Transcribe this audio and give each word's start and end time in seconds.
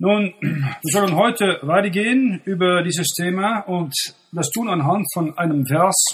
Nun, 0.00 0.32
wir 0.40 0.92
sollen 0.92 1.16
heute 1.16 1.58
weitergehen 1.62 2.40
über 2.44 2.84
dieses 2.84 3.08
Thema 3.16 3.62
und 3.62 3.92
das 4.30 4.48
tun 4.50 4.68
anhand 4.68 5.04
von 5.12 5.36
einem 5.36 5.66
Vers 5.66 6.12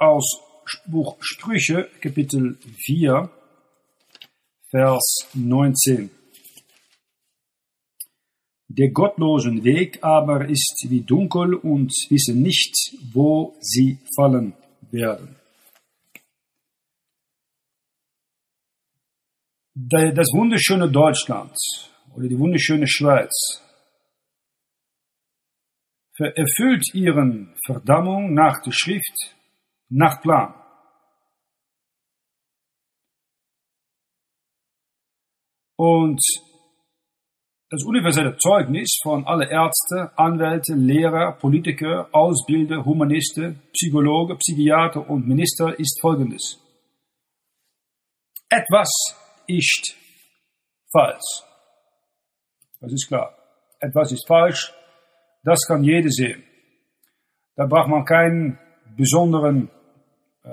aus 0.00 0.40
Buch 0.86 1.16
Sprüche, 1.20 1.88
Kapitel 2.00 2.58
4, 2.84 3.30
Vers 4.68 5.28
19. 5.32 6.10
Der 8.66 8.90
gottlosen 8.90 9.62
Weg 9.62 10.02
aber 10.02 10.48
ist 10.48 10.84
wie 10.88 11.02
dunkel 11.02 11.54
und 11.54 11.92
wissen 12.08 12.42
nicht, 12.42 12.74
wo 13.12 13.54
sie 13.60 14.00
fallen 14.16 14.54
werden. 14.90 15.36
Das 19.72 20.26
wunderschöne 20.32 20.90
Deutschland 20.90 21.56
oder 22.14 22.28
die 22.28 22.38
wunderschöne 22.38 22.86
Schweiz 22.86 23.60
erfüllt 26.18 26.94
ihren 26.94 27.54
Verdammung 27.66 28.34
nach 28.34 28.62
der 28.62 28.70
Schrift, 28.70 29.34
nach 29.88 30.20
Plan. 30.22 30.54
Und 35.76 36.20
das 37.68 37.82
universelle 37.82 38.36
Zeugnis 38.36 38.96
von 39.02 39.26
alle 39.26 39.50
Ärzte, 39.50 40.16
Anwälte, 40.16 40.74
Lehrer, 40.74 41.32
Politiker, 41.32 42.08
Ausbilder, 42.12 42.84
Humanisten, 42.84 43.60
Psychologen, 43.72 44.38
Psychiater 44.38 45.10
und 45.10 45.26
Minister 45.26 45.76
ist 45.78 46.00
folgendes. 46.00 46.60
Etwas 48.48 48.88
ist 49.48 49.96
falsch. 50.92 51.53
Das 52.84 52.92
ist 52.92 53.08
klar. 53.08 53.34
Etwas 53.80 54.12
ist 54.12 54.26
falsch, 54.26 54.74
das 55.42 55.66
kann 55.66 55.82
jeder 55.82 56.10
sehen. 56.10 56.44
Da 57.56 57.64
braucht 57.64 57.88
man 57.88 58.04
keinen 58.04 58.58
besonderen 58.94 59.70
äh, 60.42 60.50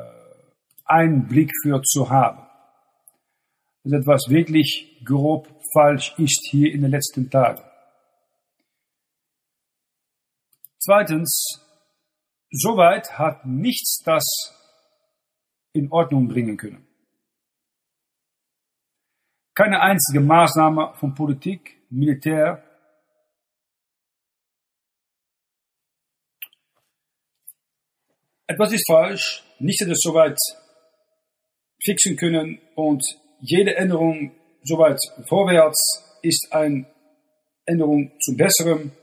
Einblick 0.85 1.51
für 1.61 1.81
zu 1.81 2.09
haben. 2.09 2.47
Dass 3.83 4.01
etwas 4.01 4.29
wirklich 4.29 5.01
grob 5.03 5.47
falsch 5.73 6.13
ist 6.17 6.47
hier 6.51 6.71
in 6.73 6.83
den 6.83 6.91
letzten 6.91 7.29
Tagen. 7.29 7.63
Zweitens, 10.77 11.61
soweit 12.49 13.17
hat 13.19 13.45
nichts 13.45 14.01
das 14.05 14.23
in 15.73 15.91
Ordnung 15.91 16.29
bringen 16.29 16.55
können. 16.55 16.87
Keine 19.53 19.81
einzige 19.81 20.21
Maßnahme 20.21 20.93
von 20.95 21.13
Politik, 21.13 21.80
Militär, 21.93 22.63
etwas 28.47 28.71
ist 28.71 28.85
falsch, 28.89 29.43
nichts 29.59 29.83
hat 29.83 29.91
es 29.91 29.99
soweit 30.01 30.37
fixen 31.83 32.15
können 32.15 32.61
und 32.75 33.03
jede 33.41 33.75
Änderung 33.75 34.31
soweit 34.63 34.99
vorwärts 35.27 36.19
ist 36.21 36.47
eine 36.51 36.85
Änderung 37.65 38.11
zu 38.21 38.37
besserem. 38.37 38.93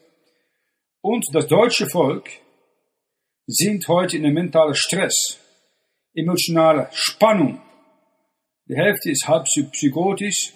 Und 1.03 1.27
das 1.35 1.47
deutsche 1.47 1.91
Volk 1.91 2.31
sind 3.47 3.87
heute 3.89 4.17
in 4.17 4.25
einem 4.25 4.35
mentalen 4.35 4.75
Stress, 4.75 5.39
emotionale 6.15 6.89
Spannung. 6.93 7.61
Die 8.67 8.77
Hälfte 8.77 9.11
ist 9.11 9.29
halb 9.29 9.45
psychotisch, 9.45 10.55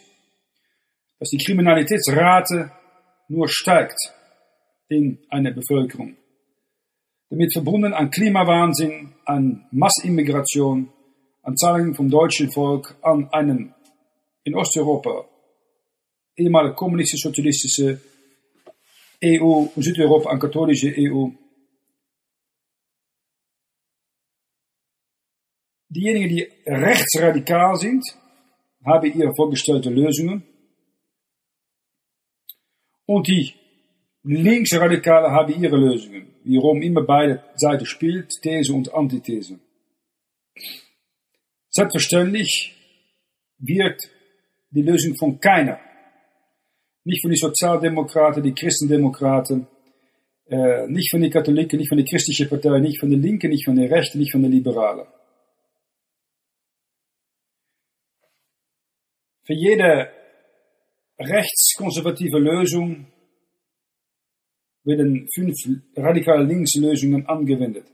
dass 1.22 1.30
die 1.30 1.38
Kriminalitätsrate 1.38 2.72
nur 3.28 3.46
steigt 3.48 4.12
in 4.88 5.20
einer 5.30 5.52
Bevölkerung. 5.52 6.16
Damit 7.30 7.52
verbunden 7.52 7.92
an 7.92 8.10
Klimawahnsinn, 8.10 9.14
an 9.24 9.64
Massimmigration, 9.70 10.92
an 11.42 11.56
Zahlungen 11.56 11.94
vom 11.94 12.10
deutschen 12.10 12.50
Volk, 12.50 12.96
an 13.02 13.28
einen 13.30 13.72
in 14.42 14.56
Osteuropa, 14.56 15.24
ehemalige 16.34 16.74
kommunistische, 16.74 17.28
sozialistische 17.28 18.00
EU 19.24 19.68
und 19.76 19.80
Südeuropa 19.80 20.28
an 20.28 20.40
katholische 20.40 20.92
EU. 20.98 21.28
Diejenigen, 25.88 26.28
die 26.30 26.48
rechtsradikal 26.66 27.76
sind, 27.76 28.02
haben 28.84 29.12
ihre 29.20 29.32
vorgestellte 29.36 29.88
Lösungen. 29.88 30.48
Und 33.12 33.28
die 33.28 33.52
Linksradikale 34.22 35.30
haben 35.30 35.62
ihre 35.62 35.76
Lösungen, 35.76 36.28
wie 36.44 36.56
Rom 36.56 36.80
immer 36.80 37.02
beide 37.02 37.44
Seiten 37.56 37.84
spielt, 37.84 38.30
These 38.40 38.72
und 38.72 38.94
Antithese. 38.94 39.60
Selbstverständlich 41.68 42.74
wird 43.58 44.00
die 44.70 44.80
Lösung 44.80 45.14
von 45.16 45.38
keiner. 45.38 45.78
Nicht 47.04 47.20
von 47.20 47.30
den 47.30 47.36
Sozialdemokraten, 47.36 48.42
die 48.42 48.54
Christendemokraten, 48.54 49.66
äh, 50.46 50.86
nicht 50.86 51.10
von 51.10 51.20
den 51.20 51.30
Katholiken, 51.30 51.78
nicht 51.78 51.90
von 51.90 51.98
der 51.98 52.06
christlichen 52.06 52.48
Partei, 52.48 52.80
nicht 52.80 52.98
von 52.98 53.10
den 53.10 53.20
Linken, 53.20 53.50
nicht 53.50 53.66
von 53.66 53.76
den 53.76 53.92
Rechten, 53.92 54.20
nicht 54.20 54.32
von 54.32 54.40
den 54.40 54.52
Liberalen. 54.52 55.06
Für 59.44 59.54
jede 59.54 60.21
rechtskonservative 61.28 62.38
Lösung 62.38 63.06
werden 64.84 65.28
fünf 65.34 65.54
radikale 65.96 66.44
Linkslösungen 66.44 67.26
angewendet. 67.26 67.86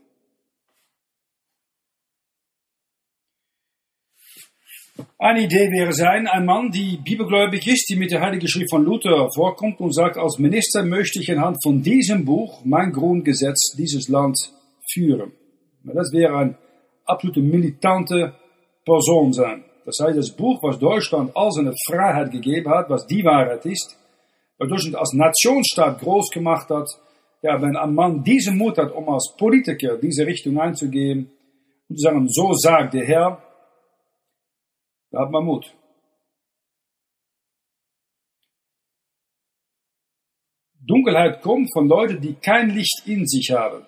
Eine 5.17 5.43
Idee 5.43 5.71
wäre 5.71 5.93
sein, 5.93 6.27
ein 6.27 6.45
Mann, 6.45 6.71
die 6.71 6.97
bibelgläubig 6.97 7.65
ist, 7.67 7.87
die 7.89 7.95
mit 7.95 8.11
der 8.11 8.21
Heiligen 8.21 8.47
Schrift 8.47 8.69
von 8.69 8.83
Luther 8.83 9.29
vorkommt 9.33 9.79
und 9.79 9.93
sagt, 9.93 10.17
als 10.17 10.39
Minister 10.39 10.83
möchte 10.83 11.19
ich 11.19 11.31
anhand 11.31 11.57
von 11.63 11.81
diesem 11.81 12.25
Buch 12.25 12.63
mein 12.65 12.91
Grundgesetz 12.91 13.75
dieses 13.77 14.09
Land 14.09 14.37
führen. 14.91 15.31
Das 15.83 16.11
wäre 16.11 16.37
eine 16.37 16.57
absolute 17.05 17.41
militante 17.41 18.33
Person 18.85 19.33
sein. 19.33 19.63
Das 19.85 19.99
heißt, 19.99 20.17
das 20.17 20.31
Buch, 20.31 20.61
was 20.61 20.77
Deutschland 20.79 21.35
als 21.35 21.57
eine 21.57 21.73
Freiheit 21.87 22.31
gegeben 22.31 22.69
hat, 22.69 22.89
was 22.89 23.07
die 23.07 23.23
Wahrheit 23.23 23.65
ist, 23.65 23.97
was 24.57 24.69
Deutschland 24.69 24.95
als 24.95 25.13
Nationsstaat 25.13 25.99
groß 25.99 26.29
gemacht 26.31 26.69
hat, 26.69 26.87
ja, 27.41 27.61
wenn 27.61 27.75
ein 27.75 27.93
Mann 27.93 28.23
diese 28.23 28.51
Mut 28.51 28.77
hat, 28.77 28.91
um 28.91 29.09
als 29.09 29.33
Politiker 29.37 29.97
diese 29.97 30.25
Richtung 30.25 30.59
einzugehen 30.59 31.31
und 31.87 31.97
zu 31.97 32.03
sagen, 32.03 32.27
so 32.29 32.53
sagt 32.53 32.93
der 32.93 33.05
Herr, 33.05 33.43
da 35.11 35.21
hat 35.21 35.31
man 35.31 35.45
Mut. 35.45 35.73
Dunkelheit 40.81 41.41
kommt 41.41 41.71
von 41.71 41.87
Leuten, 41.87 42.19
die 42.19 42.33
kein 42.33 42.69
Licht 42.71 43.03
in 43.05 43.25
sich 43.25 43.51
haben. 43.51 43.85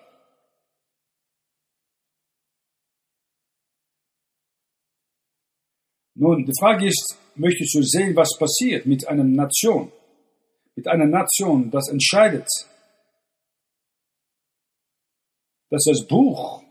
Nun, 6.22 6.46
die 6.46 6.52
Frage 6.56 6.86
ist, 6.86 7.18
möchtest 7.34 7.74
du 7.74 7.82
sehen, 7.82 8.14
was 8.14 8.38
passiert 8.38 8.86
mit 8.86 9.08
einer 9.08 9.24
Nation? 9.24 9.90
Mit 10.76 10.86
einer 10.86 11.06
Nation, 11.06 11.68
das 11.68 11.88
entscheidet, 11.88 12.48
dass 15.68 15.82
das 15.84 16.06
Buch, 16.06 16.62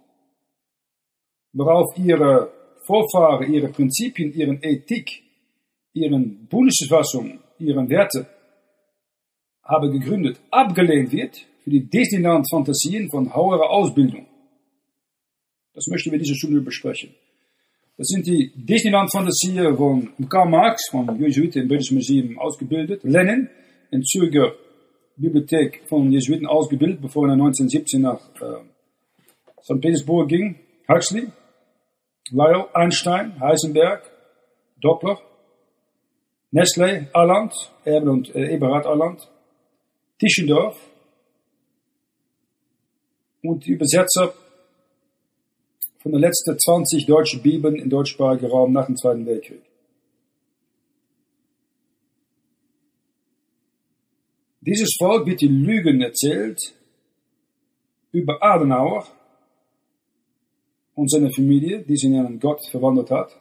worauf 1.52 1.98
ihre 1.98 2.50
Vorfahren 2.86 3.54
ihre 3.54 3.68
Prinzipien, 3.68 4.34
ihren 4.34 4.64
Ethik, 4.64 5.22
ihren 5.92 6.48
Bundesverfassung, 6.48 7.42
ihren 7.60 7.90
Werte 7.90 8.26
haben 9.64 9.92
gegründet, 9.92 10.40
abgelehnt 10.50 11.12
wird 11.12 11.46
für 11.62 11.72
die 11.72 11.90
Disneyland-Fantasien 11.90 13.10
von 13.10 13.36
hoher 13.36 13.70
Ausbildung. 13.70 14.28
Das 15.74 15.88
möchten 15.88 16.12
wir 16.14 16.20
diese 16.20 16.36
Stunde 16.36 16.62
besprechen. 16.62 17.14
Das 18.02 18.08
sind 18.08 18.26
die 18.26 18.52
Disneyland-Fantasien 18.56 19.78
von 19.78 20.28
Karl 20.28 20.50
Marx, 20.50 20.90
vom 20.90 21.22
Jesuiten 21.22 21.62
im 21.62 21.68
British 21.68 21.92
Museum 21.92 22.40
ausgebildet, 22.40 23.04
Lenin 23.04 23.48
in 23.92 24.02
Zürcher 24.02 24.54
Bibliothek 25.18 25.84
von 25.86 26.12
Jesuiten 26.12 26.48
ausgebildet, 26.48 27.00
bevor 27.00 27.28
er 27.28 27.34
1917 27.34 28.02
nach 28.02 28.20
äh, 28.42 28.64
St. 29.62 29.80
Petersburg 29.80 30.30
ging, 30.30 30.56
Huxley, 30.90 31.28
Lyell, 32.32 32.66
Einstein, 32.74 33.40
Heisenberg, 33.40 34.02
Doppler, 34.82 35.20
Nestle, 36.50 37.08
Alland, 37.14 37.54
Erben 37.86 38.10
und 38.10 38.34
äh, 38.34 38.56
Eberhard 38.56 38.88
Alland, 38.88 39.30
Tischendorf 40.18 40.76
und 43.44 43.64
die 43.68 43.74
Übersetzer 43.74 44.34
von 46.02 46.12
den 46.12 46.22
letzten 46.22 46.58
20 46.58 47.06
deutschen 47.06 47.42
Bibeln 47.42 47.76
im 47.76 47.90
deutschsprachigen 47.90 48.48
Raum 48.48 48.74
nach 48.74 48.88
dem 48.88 48.98
Zweiten 48.98 49.26
Weltkrieg. 49.26 49.62
Dieses 54.62 54.96
Volk 55.00 55.26
wird 55.26 55.42
die 55.42 55.48
Lügen 55.48 56.02
erzählt 56.02 56.60
über 58.12 58.42
Adenauer 58.44 59.08
und 60.96 61.10
seine 61.10 61.32
Familie, 61.32 61.82
die 61.82 61.96
sich 61.96 62.10
in 62.10 62.20
einen 62.20 62.40
Gott 62.40 62.62
verwandelt 62.70 63.10
hat. 63.10 63.36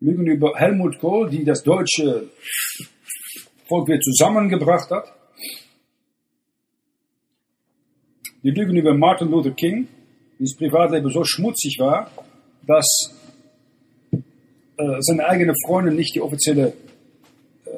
Lügen 0.00 0.26
über 0.26 0.56
Helmut 0.56 0.98
Kohl, 0.98 1.30
die 1.30 1.44
das 1.44 1.62
deutsche 1.62 2.28
Volk 3.68 3.88
wieder 3.88 4.00
zusammengebracht 4.00 4.90
hat. 4.90 5.21
Die 8.44 8.50
Lügen 8.50 8.76
über 8.76 8.92
Martin 8.92 9.30
Luther 9.30 9.52
King, 9.52 9.86
das 10.40 10.56
Privatleben 10.56 11.08
so 11.10 11.22
schmutzig 11.22 11.76
war, 11.78 12.10
dass 12.66 13.14
äh, 14.10 14.96
seine 14.98 15.24
eigenen 15.26 15.54
Freunde 15.64 15.92
nicht 15.92 16.16
die 16.16 16.20
offizielle 16.20 16.72
äh, 17.64 17.70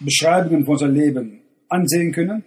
Beschreibungen 0.00 0.66
von 0.66 0.76
seinem 0.76 0.94
Leben 0.96 1.40
ansehen 1.70 2.12
können. 2.12 2.44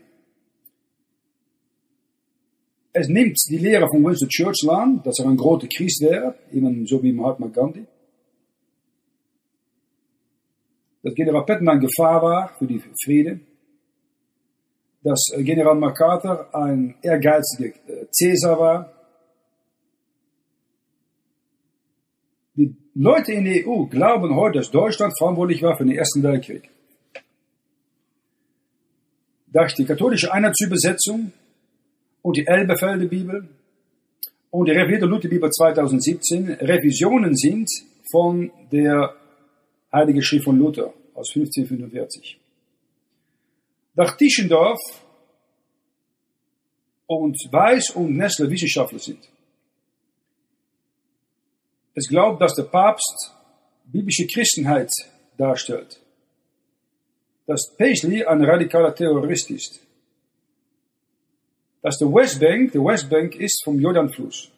Es 2.94 3.08
nimmt 3.08 3.40
die 3.50 3.58
Lehre 3.58 3.88
von 3.88 4.04
Winston 4.04 4.30
Churchill 4.30 4.70
an, 4.70 5.02
dass 5.04 5.18
er 5.18 5.28
ein 5.28 5.38
großer 5.38 5.68
Christ 5.68 6.02
wäre, 6.02 6.36
eben 6.54 6.86
so 6.86 7.02
wie 7.02 7.14
Mahatma 7.14 7.48
Gandhi. 7.48 7.86
Dass 11.02 11.16
General 11.16 11.46
Patton 11.46 11.68
eine 11.68 11.80
Gefahr 11.80 12.22
war 12.22 12.50
für 12.60 12.68
die 12.68 12.82
Friede. 13.04 13.40
Dass 15.02 15.32
General 15.38 15.76
MacArthur 15.76 16.54
ein 16.54 16.96
ehrgeiziger 17.02 17.74
Cäsar 18.12 18.60
war. 18.60 18.94
Die 22.56 22.76
Leute 22.96 23.32
in 23.32 23.46
der 23.46 23.66
EU 23.66 23.86
glauben 23.86 24.36
heute, 24.36 24.60
dass 24.60 24.72
Deutschland 24.72 25.18
verantwortlich 25.18 25.62
war 25.62 25.78
für 25.78 25.86
den 25.86 25.96
Ersten 25.96 26.22
Weltkrieg. 26.24 26.70
Durch 29.48 29.74
die 29.76 29.86
katholische 29.86 30.32
Einheitsübersetzung 30.34 31.32
und 32.22 32.38
die 32.38 32.46
Elberfelder 32.46 33.06
Bibel 33.06 33.48
und 34.52 34.68
die 34.68 34.72
revidierte 34.72 35.06
Lutherbibel 35.06 35.50
2017 35.50 36.52
Revisionen 36.52 37.36
sind 37.36 37.70
von 38.12 38.52
der 38.72 39.16
Heilige 39.92 40.22
Schrift 40.22 40.46
von 40.46 40.58
Luther 40.58 40.94
aus 41.14 41.32
1545. 41.36 42.39
Nach 44.00 44.16
Tischendorf 44.16 44.80
und 47.06 47.36
Weiß 47.52 47.90
und 47.98 48.16
Nessler 48.16 48.50
Wissenschaftler 48.50 48.98
sind. 48.98 49.28
Es 51.94 52.08
glaubt, 52.08 52.42
dass 52.42 52.56
der 52.56 52.64
Papst 52.64 53.34
biblische 53.84 54.26
Christenheit 54.26 54.90
darstellt. 55.38 56.00
Dass 57.46 57.76
Paisley 57.78 58.24
ein 58.24 58.42
radikaler 58.42 58.96
Terrorist 58.96 59.52
ist. 59.52 59.82
Dass 61.82 61.98
der 61.98 62.08
Westbank, 62.08 62.72
der 62.72 62.82
Westbank 62.82 63.36
ist 63.36 63.62
vom 63.66 63.82
Jordanfluss. 63.82 64.50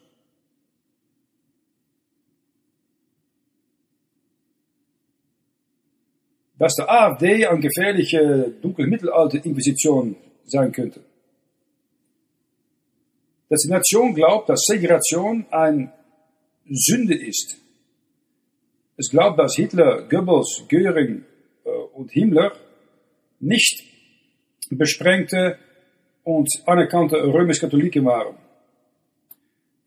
Dass 6.62 6.76
der 6.76 6.88
AfD 6.88 7.44
eine 7.44 7.58
gefährliche 7.58 8.54
Dunkelmittelalter-Inquisition 8.62 10.14
sein 10.44 10.70
könnte. 10.70 11.00
Dass 13.48 13.62
die 13.62 13.68
Nation 13.68 14.14
glaubt, 14.14 14.48
dass 14.48 14.60
Segregation 14.66 15.44
eine 15.50 15.92
Sünde 16.70 17.16
ist. 17.16 17.56
Es 18.96 19.10
glaubt, 19.10 19.40
dass 19.40 19.56
Hitler, 19.56 20.06
Goebbels, 20.08 20.62
Göring 20.68 21.24
äh, 21.64 21.68
und 21.94 22.12
Himmler 22.12 22.52
nicht 23.40 23.82
besprengte 24.70 25.58
und 26.22 26.48
anerkannte 26.66 27.16
römisch-Katholiken 27.16 28.04
waren. 28.04 28.36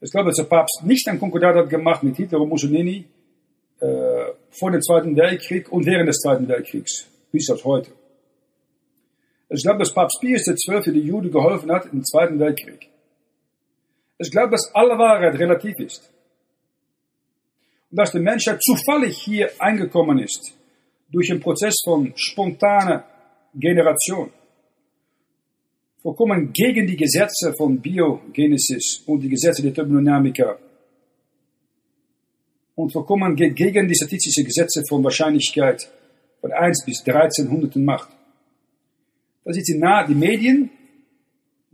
Ich 0.02 0.12
glaube, 0.12 0.28
dass 0.28 0.40
der 0.40 0.44
Papst 0.44 0.82
nicht 0.84 1.08
ein 1.08 1.20
Konkordat 1.20 1.56
hat 1.56 1.70
gemacht 1.70 2.04
mit 2.04 2.18
Hitler 2.18 2.42
und 2.42 2.50
Mussolini 2.50 3.06
vor 4.58 4.72
dem 4.72 4.82
Zweiten 4.82 5.16
Weltkrieg 5.16 5.72
und 5.72 5.86
während 5.86 6.10
des 6.10 6.20
Zweiten 6.20 6.48
Weltkriegs, 6.48 7.08
bis 7.32 7.50
auf 7.50 7.64
heute. 7.66 7.92
Ich 9.50 9.64
glaube, 9.64 9.80
dass 9.80 9.94
Papst 9.94 10.20
Pius 10.22 10.44
XII. 10.44 10.94
die 10.94 11.02
Juden 11.02 11.32
geholfen 11.32 11.72
hat 11.72 11.92
im 11.92 12.04
Zweiten 12.04 12.40
Weltkrieg. 12.40 12.90
Ich 14.18 14.32
glaube, 14.32 14.52
dass 14.52 14.74
alle 14.74 14.98
Wahrheit 14.98 15.38
relativ 15.38 15.78
ist. 15.80 16.10
Und 17.92 18.00
dass 18.00 18.12
die 18.12 18.20
Menschheit 18.20 18.62
zufällig 18.64 19.18
hier 19.18 19.52
eingekommen 19.60 20.20
ist, 20.20 20.54
durch 21.12 21.30
einen 21.32 21.42
Prozess 21.42 21.76
von 21.84 22.14
spontaner 22.16 23.06
Generation 23.54 24.32
vollkommen 26.06 26.54
gegen 26.54 26.86
die 26.86 26.96
Gesetze 26.96 27.54
von 27.58 27.82
Biogenesis 27.82 29.02
und 29.08 29.22
die 29.22 29.30
Gesetze 29.30 29.64
der 29.64 29.74
Thermodynamika 29.74 30.56
und 32.76 32.92
vollkommen 32.92 33.36
gegen 33.36 33.88
die 33.88 33.96
statistischen 33.96 34.46
Gesetze 34.46 34.84
von 34.88 35.04
Wahrscheinlichkeit 35.04 35.90
von 36.42 36.52
1 36.52 36.86
bis 36.86 37.00
1300 37.06 37.76
macht. 37.78 38.10
Das 39.44 39.58
ist 39.58 39.68
die, 39.68 39.82
die 40.08 40.16
Medien, 40.16 40.70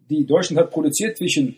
die 0.09 0.25
Deutschland 0.25 0.59
hat 0.62 0.71
produziert 0.71 1.18
zwischen 1.18 1.57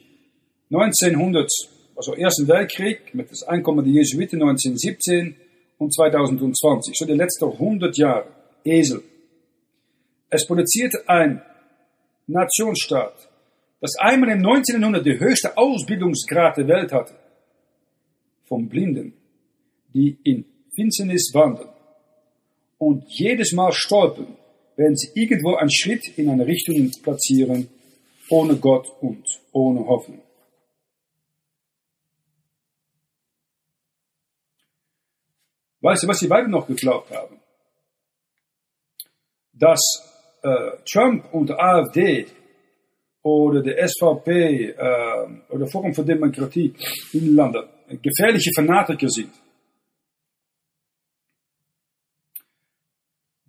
1900, 0.72 1.50
also 1.96 2.14
Ersten 2.14 2.48
Weltkrieg, 2.48 3.14
mit 3.14 3.30
das 3.32 3.44
Einkommen 3.44 3.84
der 3.84 3.94
Jesuiten 3.94 4.42
1917 4.42 5.36
und 5.78 5.94
2020, 5.94 6.96
so 6.98 7.06
die 7.06 7.14
letzten 7.14 7.46
100 7.46 7.98
Jahre, 7.98 8.28
Esel. 8.64 9.04
Es 10.30 10.48
produziert 10.48 10.94
ein 11.08 11.42
Nationsstaat, 12.28 13.30
das 13.82 13.96
einmal 14.00 14.30
im 14.30 14.40
1900 14.40 15.06
die 15.06 15.20
höchste 15.20 15.58
Ausbildungsgrad 15.58 16.58
der 16.58 16.68
Welt 16.68 16.92
hatte, 16.92 17.14
von 18.46 18.70
Blinden, 18.70 19.14
die 19.94 20.18
in 20.24 20.46
Finsternis 20.76 21.32
wandern 21.34 21.70
und 22.78 23.06
jedes 23.08 23.54
Mal 23.54 23.72
stolpern, 23.72 24.38
wenn 24.76 24.96
sie 24.96 25.10
irgendwo 25.14 25.56
einen 25.56 25.72
Schritt 25.72 26.18
in 26.18 26.30
eine 26.30 26.46
Richtung 26.46 26.92
platzieren, 27.02 27.70
ohne 28.30 28.56
Gott 28.58 28.88
und 29.02 29.24
ohne 29.52 29.86
Hoffnung. 29.86 30.22
Weißt 35.82 36.04
du, 36.04 36.08
was 36.08 36.20
die 36.20 36.28
beiden 36.28 36.50
noch 36.50 36.66
geglaubt 36.66 37.12
haben? 37.12 37.40
Dass 39.52 39.82
äh, 40.42 40.72
Trump 40.90 41.34
und 41.34 41.52
AfD 41.52 42.26
oder 43.22 43.62
der 43.62 43.88
SVP 43.88 44.70
äh, 44.70 45.28
oder 45.50 45.68
Forum 45.68 45.94
für 45.94 46.06
Demokratie 46.06 46.74
in 47.12 47.36
Ländern 47.36 47.70
gefährliche 48.02 48.52
Fanatiker 48.56 49.10
sind. 49.10 49.34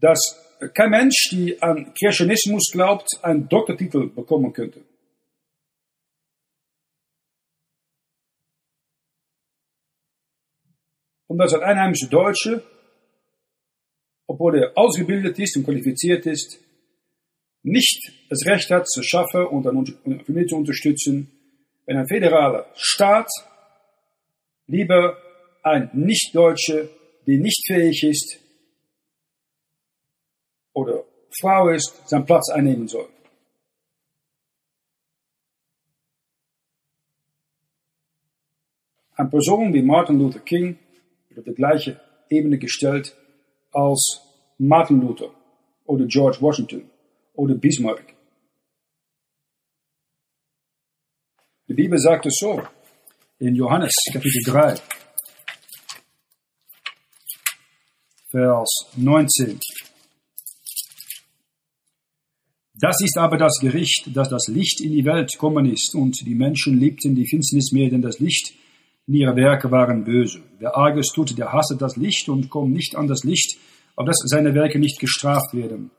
Dass 0.01 0.45
kein 0.75 0.91
Mensch, 0.91 1.31
der 1.33 1.63
an 1.63 1.93
Kirchenismus 1.95 2.71
glaubt, 2.73 3.09
einen 3.23 3.49
Doktortitel 3.49 4.09
bekommen 4.09 4.53
könnte. 4.53 4.83
Und 11.27 11.39
dass 11.39 11.55
ein 11.55 11.63
einheimischer 11.63 12.09
Deutsche, 12.09 12.63
obwohl 14.27 14.59
er 14.59 14.79
ausgebildet 14.79 15.39
ist 15.39 15.57
und 15.57 15.65
qualifiziert 15.65 16.27
ist, 16.27 16.61
nicht 17.63 18.13
das 18.29 18.47
Recht 18.47 18.71
hat, 18.71 18.87
zu 18.89 19.03
schaffen 19.03 19.47
und 19.47 19.67
eine 19.67 20.25
Familie 20.25 20.47
zu 20.47 20.57
unterstützen, 20.57 21.31
wenn 21.87 21.97
ein 21.97 22.07
föderaler 22.07 22.71
Staat 22.75 23.29
lieber 24.67 25.19
ein 25.63 25.91
Nicht-Deutsche, 25.95 26.91
der 27.27 27.39
nicht 27.39 27.67
fähig 27.67 28.05
ist 28.05 28.44
oder 30.75 31.04
Frau 31.40 31.69
ist, 31.69 32.07
seinen 32.07 32.26
Platz 32.26 32.50
einnehmen 32.50 32.87
soll. 32.87 33.09
Eine 39.16 39.31
Person 39.31 39.73
wie 39.73 39.83
Martin 39.83 40.19
Luther 40.19 40.40
King 40.40 40.78
wird 41.28 41.38
auf 41.38 41.45
die 41.45 41.54
gleiche 41.54 42.00
Ebene 42.28 42.59
gestellt 42.59 43.16
als 43.73 44.21
Martin 44.59 45.00
Luther 45.00 45.31
oder 45.85 46.04
George 46.07 46.38
Washington 46.40 46.90
oder 47.35 47.54
Bismarck. 47.54 48.14
Die 51.69 51.75
Bibel 51.75 51.99
sagt 51.99 52.26
es 52.26 52.37
so 52.38 52.62
in 53.38 53.54
Johannes 53.54 53.95
Kapitel 54.12 54.43
3, 54.45 54.75
Vers 58.31 58.69
19. 58.97 59.61
Das 62.76 63.00
ist 63.00 63.16
aber 63.16 63.37
das 63.37 63.59
Gericht, 63.61 64.16
dass 64.16 64.28
das 64.28 64.49
Licht 64.49 64.81
in 64.81 64.90
die 64.90 65.04
Welt 65.04 65.38
kommen 65.38 65.66
ist, 65.66 65.95
und 65.95 66.26
die 66.26 66.35
Menschen 66.35 66.81
liebten 66.81 67.14
die 67.14 67.26
Finsternis 67.26 67.71
mehr 67.71 67.88
denn 67.88 68.02
das 68.02 68.19
Licht, 68.19 68.52
ihre 69.07 69.37
Werke 69.37 69.71
waren 69.71 70.04
böse. 70.04 70.40
Wer 70.59 70.76
Arges 70.76 71.12
tut, 71.14 71.38
der 71.38 71.52
hasset 71.52 71.81
das 71.81 71.97
Licht 71.97 72.28
und 72.28 72.50
kommt 72.50 72.73
nicht 72.73 72.97
an 72.97 73.07
das 73.07 73.23
Licht, 73.23 73.59
auf 73.95 74.07
dass 74.07 74.19
seine 74.25 74.54
Werke 74.54 74.81
nicht 74.81 74.99
gestraft 74.99 75.54
werden. 75.54 75.90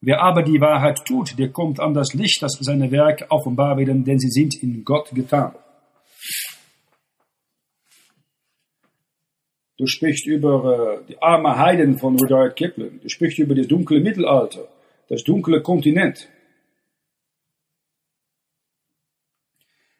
Wer 0.00 0.22
aber 0.22 0.42
die 0.42 0.60
Wahrheit 0.60 1.04
tut, 1.04 1.38
der 1.38 1.50
kommt 1.50 1.80
an 1.80 1.94
das 1.94 2.14
Licht, 2.14 2.42
dass 2.42 2.56
seine 2.60 2.90
Werke 2.90 3.30
offenbar 3.30 3.76
werden, 3.76 4.04
denn 4.04 4.18
sie 4.18 4.30
sind 4.30 4.62
in 4.62 4.84
Gott 4.84 5.10
getan. 5.12 5.54
Du 9.76 9.86
sprichst 9.86 10.26
über 10.26 11.00
äh, 11.00 11.06
die 11.08 11.20
arme 11.20 11.56
Heiden 11.56 11.98
von 11.98 12.16
Rudyard 12.18 12.54
Kipling. 12.54 13.00
Du 13.02 13.08
sprichst 13.08 13.38
über 13.38 13.54
das 13.54 13.66
dunkle 13.66 14.00
Mittelalter, 14.00 14.68
das 15.10 15.24
dunkle 15.24 15.60
Kontinent. 15.60 16.28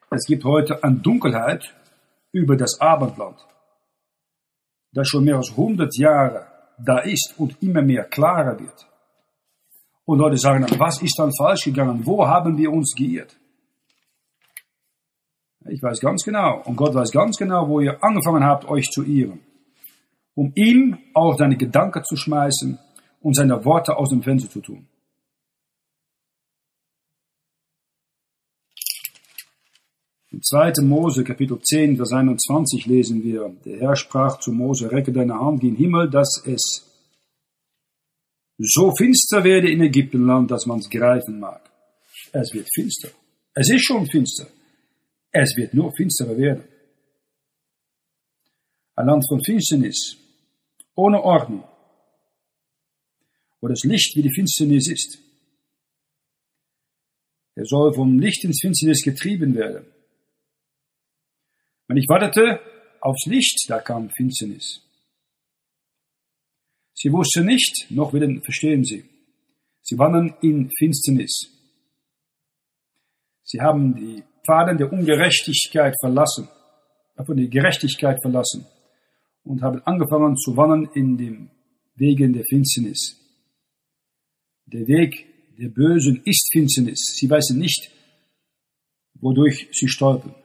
Es 0.09 0.25
gibt 0.25 0.45
heute 0.45 0.83
eine 0.83 0.99
Dunkelheit 0.99 1.75
über 2.31 2.55
das 2.55 2.79
Abendland, 2.79 3.45
das 4.93 5.07
schon 5.09 5.25
mehr 5.25 5.35
als 5.35 5.51
100 5.51 5.97
Jahre 5.97 6.47
da 6.79 6.99
ist 6.99 7.33
und 7.37 7.61
immer 7.61 7.81
mehr 7.81 8.05
klarer 8.05 8.57
wird. 8.57 8.87
Und 10.05 10.19
Leute 10.19 10.37
sagen 10.37 10.65
was 10.79 11.01
ist 11.01 11.19
dann 11.19 11.31
falsch 11.37 11.65
gegangen? 11.65 12.05
Wo 12.05 12.25
haben 12.25 12.57
wir 12.57 12.71
uns 12.71 12.95
geirrt? 12.95 13.37
Ich 15.67 15.83
weiß 15.83 15.99
ganz 15.99 16.23
genau, 16.23 16.61
und 16.63 16.77
Gott 16.77 16.95
weiß 16.95 17.11
ganz 17.11 17.37
genau, 17.37 17.67
wo 17.67 17.81
ihr 17.81 18.01
angefangen 18.01 18.45
habt, 18.45 18.65
euch 18.65 18.89
zu 18.89 19.03
irren. 19.03 19.41
Um 20.35 20.53
ihm 20.55 20.97
auch 21.13 21.37
seine 21.37 21.57
Gedanken 21.57 22.03
zu 22.05 22.15
schmeißen 22.15 22.79
und 23.19 23.35
seine 23.35 23.63
Worte 23.65 23.97
aus 23.97 24.09
dem 24.09 24.23
Fenster 24.23 24.49
zu 24.49 24.61
tun. 24.61 24.87
In 30.31 30.41
2. 30.41 30.81
Mose, 30.83 31.25
Kapitel 31.25 31.59
10, 31.61 31.97
Vers 31.97 32.13
21 32.13 32.85
lesen 32.85 33.21
wir, 33.21 33.53
der 33.65 33.79
Herr 33.81 33.95
sprach 33.97 34.39
zu 34.39 34.53
Mose, 34.53 34.89
recke 34.89 35.11
deine 35.11 35.37
Hand 35.37 35.59
gen 35.59 35.75
Himmel, 35.75 36.09
dass 36.09 36.41
es 36.45 36.87
so 38.57 38.95
finster 38.95 39.43
werde 39.43 39.69
in 39.69 39.81
Ägyptenland, 39.81 40.49
dass 40.49 40.65
man 40.65 40.79
es 40.79 40.89
greifen 40.89 41.39
mag. 41.39 41.69
Es 42.31 42.53
wird 42.53 42.69
finster. 42.73 43.09
Es 43.53 43.69
ist 43.69 43.83
schon 43.83 44.07
finster. 44.07 44.47
Es 45.31 45.57
wird 45.57 45.73
nur 45.73 45.91
finsterer 45.93 46.37
werden. 46.37 46.63
Ein 48.95 49.07
Land 49.07 49.25
von 49.27 49.43
Finsternis, 49.43 50.15
ohne 50.95 51.21
Ordnung, 51.21 51.63
wo 53.59 53.67
das 53.67 53.83
Licht 53.83 54.15
wie 54.15 54.21
die 54.21 54.33
Finsternis 54.33 54.89
ist. 54.89 55.19
Er 57.55 57.65
soll 57.65 57.93
vom 57.93 58.17
Licht 58.17 58.45
ins 58.45 58.61
Finsternis 58.61 59.03
getrieben 59.03 59.55
werden. 59.55 59.85
Wenn 61.91 61.97
ich 61.97 62.07
wartete 62.07 62.61
aufs 63.01 63.25
Licht, 63.25 63.65
da 63.67 63.79
kam 63.79 64.09
Finsternis. 64.11 64.81
Sie 66.93 67.11
wussten 67.11 67.45
nicht, 67.45 67.87
noch 67.89 68.13
willen 68.13 68.41
verstehen 68.43 68.85
sie. 68.85 69.03
Sie 69.81 69.97
wandern 69.97 70.33
in 70.41 70.71
Finsternis. 70.79 71.49
Sie 73.43 73.59
haben 73.59 73.93
die 73.93 74.23
Pfaden 74.45 74.77
der 74.77 74.89
Ungerechtigkeit 74.89 75.93
verlassen, 75.99 76.47
von 77.25 77.35
der 77.35 77.47
Gerechtigkeit 77.47 78.21
verlassen 78.21 78.65
und 79.43 79.61
haben 79.61 79.81
angefangen 79.85 80.37
zu 80.37 80.55
wandern 80.55 80.89
in 80.93 81.17
den 81.17 81.51
Wegen 81.95 82.31
der 82.31 82.45
Finsternis. 82.45 83.17
Der 84.65 84.87
Weg 84.87 85.57
der 85.59 85.67
Bösen 85.67 86.21
ist 86.23 86.53
Finsternis. 86.53 87.17
Sie 87.17 87.29
wissen 87.29 87.59
nicht, 87.59 87.91
wodurch 89.15 89.67
sie 89.73 89.89
stolpern. 89.89 90.40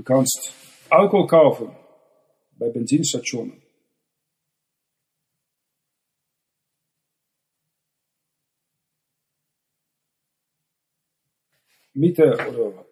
Du 0.00 0.04
kannst 0.04 0.50
Alkohol 0.88 1.26
kaufen 1.26 1.76
bei 2.52 2.70
Benzinstationen. 2.70 3.60
Miete 11.92 12.32
oder 12.48 12.86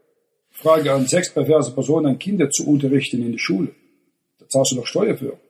Frage 0.50 0.92
an 0.92 1.06
sechs 1.06 1.32
perverse 1.32 1.72
Personen, 1.72 2.18
Kinder 2.18 2.50
zu 2.50 2.68
unterrichten 2.68 3.22
in 3.22 3.32
der 3.32 3.38
Schule. 3.38 3.74
Da 4.38 4.46
zahlst 4.46 4.72
du 4.72 4.76
doch 4.76 4.86
Steuer 4.86 5.16
für. 5.16 5.40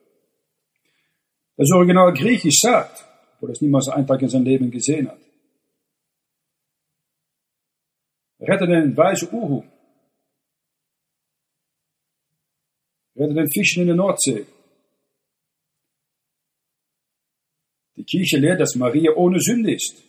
Das 1.57 1.73
Original 1.73 2.15
Griechisch 2.15 2.61
sagt, 2.61 3.05
wo 3.41 3.49
das 3.49 3.61
niemals 3.61 3.89
einen 3.89 4.07
Tag 4.07 4.23
in 4.23 4.29
seinem 4.29 4.45
Leben 4.45 4.71
gesehen 4.71 5.09
hat. 5.09 5.19
Rette 8.39 8.69
den 8.69 8.97
weißen 8.97 9.31
Uhu 9.33 9.65
werden 13.19 13.35
den 13.35 13.51
Fischen 13.51 13.83
in 13.83 13.89
der 13.89 13.97
Nordsee. 13.97 14.47
Die 17.97 18.05
Kirche 18.05 18.39
lehrt, 18.39 18.61
dass 18.61 18.77
Maria 18.77 19.13
ohne 19.17 19.41
Sünde 19.41 19.75
ist. 19.75 20.05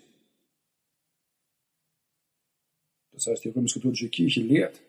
Das 3.12 3.26
heißt, 3.28 3.44
die 3.44 3.50
römisch-katholische 3.50 4.10
Kirche 4.10 4.42
lehrt 4.42 4.80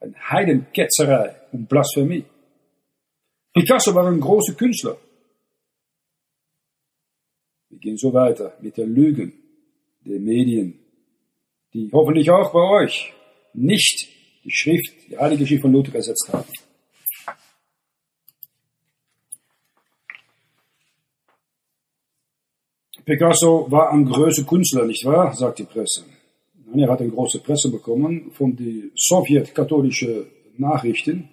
eine 0.00 0.14
Heidenketzerei 0.30 1.36
und 1.52 1.68
Blasphemie. 1.68 2.24
Picasso 3.52 3.94
war 3.94 4.06
ein 4.06 4.20
großer 4.20 4.54
Künstler. 4.54 4.98
Wir 7.68 7.78
gehen 7.78 7.96
so 7.96 8.12
weiter 8.12 8.56
mit 8.60 8.76
der 8.76 8.86
Lügen 8.86 9.32
der 10.00 10.20
Medien, 10.20 10.78
die 11.72 11.90
hoffentlich 11.92 12.30
auch 12.30 12.52
bei 12.52 12.84
euch 12.84 13.12
nicht 13.52 14.08
die 14.44 14.50
Schrift, 14.50 14.94
die 15.08 15.18
Heilige 15.18 15.46
Schrift 15.46 15.62
von 15.62 15.72
Luther 15.72 15.94
ersetzt 15.94 16.28
haben. 16.32 16.48
Picasso 23.06 23.70
war 23.70 23.92
ein 23.92 24.04
großer 24.04 24.42
Künstler, 24.42 24.84
nicht 24.84 25.04
wahr? 25.04 25.32
sagt 25.32 25.60
die 25.60 25.64
Presse. 25.64 26.04
Er 26.74 26.90
hat 26.90 27.00
eine 27.00 27.10
große 27.10 27.38
Presse 27.38 27.70
bekommen 27.70 28.32
von 28.32 28.56
den 28.56 28.90
sowjetkatholischen 28.96 30.26
Nachrichten 30.58 31.28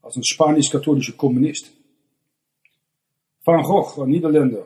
als 0.00 0.16
ein 0.16 0.24
spanisch-katholischer 0.24 1.12
Kommunist. 1.12 1.70
Van 3.44 3.62
Gogh, 3.62 4.02
ein 4.02 4.08
Niederländer, 4.08 4.64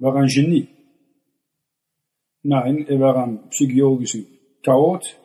war 0.00 0.16
ein 0.16 0.26
Genie. 0.26 0.66
Nein, 2.42 2.86
er 2.88 2.98
war 2.98 3.22
ein 3.22 3.48
psychologischer 3.50 4.24
Chaot 4.64 5.16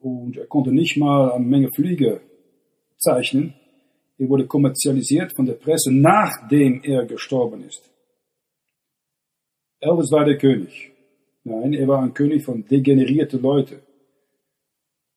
und 0.00 0.36
er 0.36 0.46
konnte 0.46 0.72
nicht 0.72 0.96
mal 0.96 1.30
eine 1.30 1.44
Menge 1.44 1.70
Flüge 1.72 2.22
zeichnen. 2.96 3.54
Er 4.18 4.28
wurde 4.28 4.48
kommerzialisiert 4.48 5.32
von 5.36 5.46
der 5.46 5.54
Presse, 5.54 5.92
nachdem 5.92 6.82
er 6.82 7.06
gestorben 7.06 7.62
ist. 7.62 7.93
Elvis 9.84 10.10
war 10.10 10.24
der 10.24 10.38
König. 10.38 10.92
Nein, 11.44 11.74
er 11.74 11.86
war 11.86 12.02
ein 12.02 12.14
König 12.14 12.42
von 12.42 12.66
degenerierten 12.66 13.42
Leuten. 13.42 13.80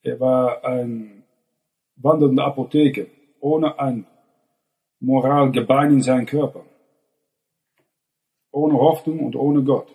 Er 0.02 0.20
war 0.20 0.64
ein 0.66 1.24
wandelnde 1.96 2.44
Apotheke, 2.44 3.08
ohne 3.40 3.80
ein 3.80 4.06
Moralgebein 5.00 5.94
in 5.94 6.02
seinem 6.02 6.26
Körper. 6.26 6.66
Ohne 8.52 8.74
Hoffnung 8.74 9.20
und 9.20 9.36
ohne 9.36 9.64
Gott. 9.64 9.88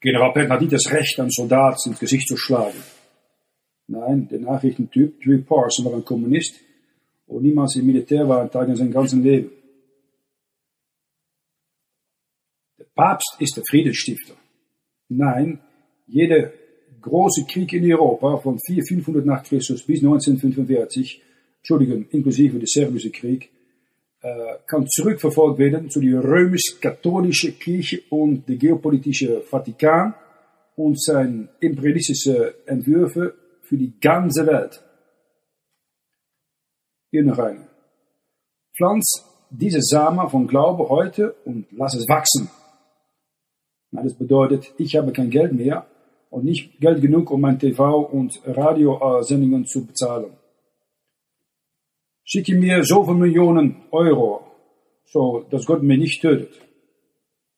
General 0.00 0.32
Patton 0.32 0.50
hat 0.50 0.60
nicht 0.62 0.72
das 0.72 0.90
Recht, 0.90 1.20
einen 1.20 1.30
Soldat 1.30 1.76
ins 1.86 2.00
Gesicht 2.00 2.26
zu 2.26 2.36
schlagen. 2.36 2.82
Nein, 3.86 4.28
der 4.28 4.40
Nachrichtentyp, 4.40 5.20
Dewey 5.20 5.42
Parson, 5.42 5.84
war 5.84 5.94
ein 5.94 6.04
Kommunist 6.04 6.58
und 7.26 7.42
niemals 7.42 7.76
im 7.76 7.86
Militär 7.86 8.28
war 8.28 8.40
ein 8.40 8.50
Tag 8.50 8.68
in 8.68 8.76
seinem 8.76 8.92
ganzen 8.92 9.22
Leben. 9.22 9.59
Papst 13.00 13.36
ist 13.38 13.56
der 13.56 13.64
Friedensstifter. 13.64 14.34
Nein, 15.08 15.58
jeder 16.06 16.52
große 17.00 17.46
Krieg 17.46 17.72
in 17.72 17.90
Europa 17.90 18.36
von 18.36 18.58
400, 18.58 18.88
500 18.88 19.24
nach 19.24 19.42
Christus 19.42 19.82
bis 19.86 20.00
1945, 20.00 21.22
Entschuldigung, 21.60 22.04
inklusive 22.10 22.58
der 22.58 22.68
serbische 22.68 23.10
Krieg, 23.10 23.50
äh, 24.20 24.56
kann 24.66 24.86
zurückverfolgt 24.86 25.58
werden 25.58 25.88
zu 25.88 26.02
der 26.02 26.22
römisch-katholischen 26.22 27.58
Kirche 27.58 28.02
und 28.10 28.46
der 28.46 28.56
geopolitische 28.56 29.40
Vatikan 29.50 30.14
und 30.76 31.02
seine 31.02 31.48
imperialistische 31.58 32.66
Entwürfe 32.66 33.34
für 33.62 33.78
die 33.78 33.94
ganze 33.98 34.46
Welt. 34.46 34.82
Hier 37.10 37.24
noch 37.24 37.38
eine. 37.38 37.66
Pflanz 38.76 39.24
diese 39.48 39.80
Samen 39.80 40.28
von 40.28 40.46
Glaube 40.46 40.86
heute 40.90 41.32
und 41.46 41.64
lass 41.72 41.94
es 41.94 42.06
wachsen. 42.06 42.50
Na, 43.90 44.02
das 44.02 44.14
bedeutet, 44.14 44.72
ich 44.78 44.96
habe 44.96 45.12
kein 45.12 45.30
Geld 45.30 45.52
mehr 45.52 45.86
und 46.30 46.44
nicht 46.44 46.80
Geld 46.80 47.02
genug, 47.02 47.30
um 47.30 47.40
mein 47.40 47.58
TV- 47.58 48.06
und 48.06 48.40
Radiosendungen 48.44 49.66
zu 49.66 49.86
bezahlen. 49.86 50.32
Schicke 52.22 52.54
mir 52.54 52.84
so 52.84 53.04
viele 53.04 53.16
Millionen 53.16 53.82
Euro, 53.90 54.42
so 55.04 55.44
dass 55.50 55.66
Gott 55.66 55.82
mich 55.82 55.98
nicht 55.98 56.22
tötet. 56.22 56.60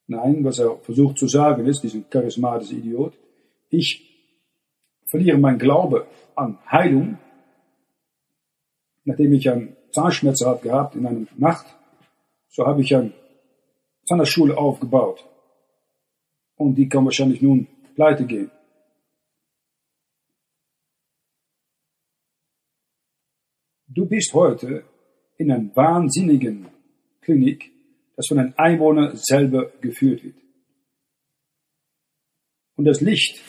Nein, 0.06 0.42
was 0.44 0.58
er 0.58 0.78
versucht 0.78 1.18
zu 1.18 1.26
sagen 1.26 1.66
ist, 1.66 1.82
diesen 1.82 2.08
charismatischen 2.08 2.78
Idiot, 2.78 3.14
ich 3.68 3.88
verliere 5.06 5.38
meinen 5.38 5.58
Glaube 5.58 6.06
an 6.34 6.58
Heilung, 6.70 7.18
nachdem 9.04 9.32
ich 9.34 9.50
einen 9.50 9.76
Zahnschmerzen 9.92 10.46
habe 10.46 10.62
gehabt 10.62 10.96
in 10.96 11.06
einer 11.06 11.26
Nacht, 11.36 11.66
so 12.48 12.66
habe 12.66 12.80
ich 12.80 12.94
eine 12.94 13.12
Zahnarztschule 14.06 14.56
aufgebaut. 14.56 15.24
Und 16.62 16.76
die 16.76 16.88
kann 16.88 17.04
wahrscheinlich 17.04 17.42
nun 17.42 17.66
pleite 17.96 18.24
gehen. 18.24 18.48
Du 23.88 24.06
bist 24.06 24.32
heute 24.32 24.84
in 25.38 25.50
einer 25.50 25.74
wahnsinnigen 25.74 26.68
Klinik, 27.20 27.72
das 28.14 28.28
von 28.28 28.38
einem 28.38 28.54
Einwohner 28.56 29.16
selber 29.16 29.72
geführt 29.80 30.22
wird. 30.22 30.36
Und 32.76 32.84
das 32.84 33.00
Licht 33.00 33.42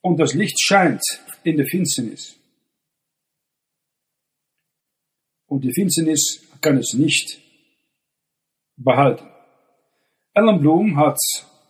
und 0.00 0.18
das 0.18 0.34
Licht 0.34 0.60
scheint 0.60 1.02
in 1.44 1.56
der 1.56 1.66
Finsternis. 1.66 2.36
Und 5.46 5.62
die 5.62 5.72
Finsternis 5.72 6.44
kann 6.60 6.78
es 6.78 6.92
nicht 6.94 7.45
behalten. 8.76 9.26
Alan 10.34 10.60
Bloom 10.60 10.96
hat, 10.96 11.18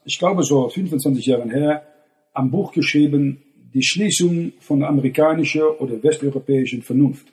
ich 0.04 0.18
glaube 0.18 0.42
so 0.42 0.68
25 0.68 1.24
Jahre 1.26 1.48
her, 1.48 1.86
ein 2.34 2.50
Buch 2.50 2.72
geschrieben, 2.72 3.42
die 3.72 3.82
Schließung 3.82 4.52
von 4.60 4.82
amerikanischer 4.82 5.80
oder 5.80 6.02
westeuropäischen 6.02 6.82
Vernunft. 6.82 7.32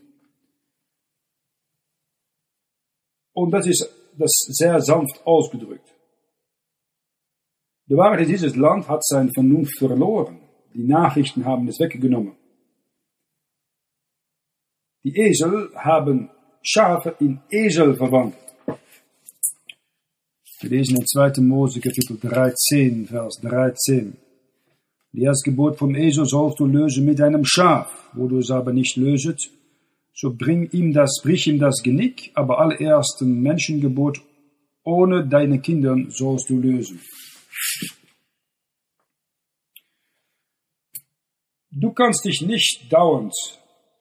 Und 3.34 3.52
das 3.52 3.68
ist 3.68 3.90
das 4.18 4.32
sehr 4.50 4.80
sanft 4.80 5.26
ausgedrückt. 5.26 5.90
Die 7.88 7.96
Wahrheit 7.96 8.22
ist, 8.22 8.32
dieses 8.32 8.56
Land 8.56 8.88
hat 8.88 9.04
seine 9.04 9.32
Vernunft 9.34 9.78
verloren. 9.78 10.40
Die 10.74 10.84
Nachrichten 10.84 11.46
haben 11.46 11.68
es 11.68 11.80
weggenommen. 11.80 12.36
Die 15.04 15.16
Esel 15.16 15.70
haben 15.76 16.30
Schafe 16.62 17.16
in 17.20 17.42
Esel 17.50 17.96
verwandelt. 17.96 18.43
Wir 20.64 20.70
lesen 20.70 20.96
in 20.96 21.06
2. 21.06 21.42
Mose 21.42 21.82
Kapitel 21.82 22.18
13, 22.18 23.08
Vers 23.08 23.38
13. 23.42 24.16
Die 25.12 25.24
Erstgebot 25.24 25.78
vom 25.78 25.94
Esel 25.94 26.26
sollst 26.26 26.58
du 26.58 26.66
lösen 26.66 27.04
mit 27.04 27.20
einem 27.20 27.44
Schaf, 27.44 28.10
wo 28.14 28.30
du 28.30 28.38
es 28.38 28.50
aber 28.50 28.72
nicht 28.72 28.96
löset, 28.96 29.42
so 30.14 30.34
bring 30.34 30.70
ihm 30.72 30.94
das, 30.94 31.20
brich 31.22 31.48
ihm 31.48 31.60
das 31.60 31.84
Genick, 31.84 32.32
aber 32.36 32.60
allerersten 32.60 33.42
Menschengebot 33.42 34.22
ohne 34.86 35.28
deine 35.28 35.60
Kinder 35.60 35.98
sollst 36.08 36.50
du 36.50 36.58
lösen. 36.58 37.02
Du 41.72 41.92
kannst 41.92 42.24
dich 42.24 42.42
nicht 42.42 42.88
dauernd 42.90 43.34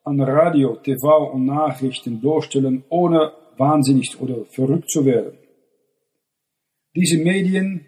an 0.05 0.21
Radio, 0.21 0.77
TV 0.77 1.29
und 1.29 1.45
Nachrichten 1.45 2.21
durchstellen, 2.21 2.85
ohne 2.87 3.33
wahnsinnig 3.57 4.17
oder 4.21 4.45
verrückt 4.45 4.89
zu 4.89 5.03
werden. 5.03 5.42
Diese 6.95 7.17
Medien 7.17 7.85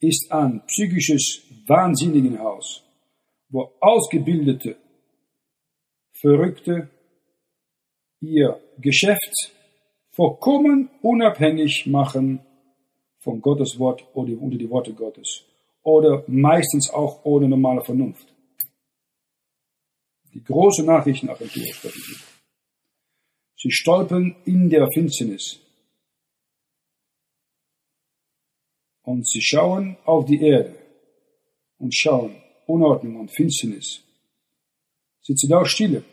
ist 0.00 0.30
ein 0.32 0.64
psychisches 0.66 1.42
Wahnsinnigenhaus, 1.66 2.82
wo 3.48 3.72
ausgebildete, 3.80 4.76
Verrückte 6.14 6.88
ihr 8.20 8.60
Geschäft 8.78 9.52
vollkommen 10.10 10.88
unabhängig 11.02 11.86
machen 11.86 12.40
von 13.18 13.40
Gottes 13.40 13.78
Wort 13.78 14.04
oder 14.14 14.40
unter 14.40 14.56
die 14.56 14.70
Worte 14.70 14.92
Gottes 14.92 15.44
oder 15.82 16.24
meistens 16.28 16.90
auch 16.90 17.24
ohne 17.24 17.48
normale 17.48 17.82
Vernunft. 17.82 18.32
Die 20.32 20.42
große 20.44 20.84
Nachrichtenagentur. 20.84 21.64
Sie 23.56 23.70
stolpern 23.70 24.36
in 24.44 24.70
der 24.70 24.86
Finsternis. 24.92 25.61
Und 29.02 29.28
sie 29.28 29.42
schauen 29.42 29.96
auf 30.04 30.24
die 30.26 30.40
Erde 30.40 30.74
und 31.78 31.94
schauen 31.94 32.36
Unordnung 32.66 33.16
und 33.16 33.30
Finsternis. 33.34 34.00
Sitzen 35.22 35.50
da 35.50 35.64
stille. 35.64 36.04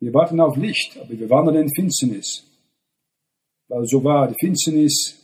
Wir 0.00 0.12
warten 0.12 0.40
auf 0.40 0.56
Licht, 0.56 0.98
aber 0.98 1.10
wir 1.10 1.30
wandern 1.30 1.56
in 1.56 1.74
Finsternis. 1.74 2.44
Weil 3.68 3.86
so 3.86 4.02
war, 4.02 4.28
die 4.28 4.34
Finsternis 4.38 5.16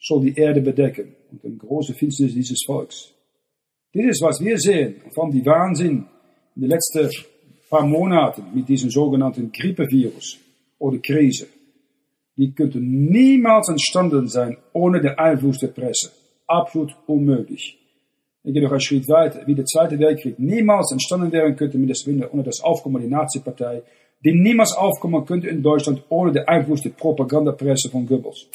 soll 0.00 0.26
die 0.26 0.34
Erde 0.38 0.60
bedecken 0.60 1.14
und 1.30 1.44
eine 1.44 1.56
große 1.56 1.94
Finsternis 1.94 2.34
dieses 2.34 2.62
Volks. 2.66 3.12
Dit 3.94 4.04
ist, 4.04 4.22
was 4.22 4.40
wir 4.40 4.58
sehen 4.58 5.00
von 5.14 5.30
die 5.30 5.44
Wahnsinn 5.46 6.06
in 6.54 6.62
den 6.62 6.70
letzten 6.70 7.10
paar 7.70 7.86
Monaten 7.86 8.44
mit 8.54 8.68
diesem 8.68 8.90
sogenannten 8.90 9.50
Grippevirus 9.50 10.38
oder 10.78 10.98
Krise. 10.98 11.48
Die 12.36 12.52
könnte 12.52 12.78
niemals 12.78 13.68
entstanden 13.68 14.28
sein 14.28 14.58
ohne 14.72 15.00
den 15.00 15.18
Einfluss 15.18 15.58
der 15.58 15.68
Presse. 15.68 16.12
Absolut 16.46 16.94
unmöglich. 17.06 17.78
Ich 18.44 18.52
gehe 18.52 18.62
noch 18.62 18.70
einen 18.70 18.80
Schritt 18.80 19.08
weiter, 19.08 19.44
wie 19.46 19.54
der 19.54 19.64
Zweite 19.64 19.98
Weltkrieg 19.98 20.38
niemals 20.38 20.92
entstanden 20.92 21.32
werden 21.32 21.56
könnte 21.56 21.78
mit 21.78 21.90
das, 21.90 22.06
ohne 22.06 22.42
das 22.44 22.60
Aufkommen 22.62 23.00
der 23.00 23.10
Nazi-Partei, 23.10 23.82
die 24.24 24.32
niemals 24.32 24.72
aufkommen 24.72 25.24
könnte 25.24 25.48
in 25.48 25.62
Deutschland 25.62 26.02
ohne 26.10 26.32
den 26.32 26.46
Einfluss 26.46 26.82
der 26.82 26.90
Propagandapresse 26.90 27.90
von 27.90 28.06
Goebbels. 28.06 28.46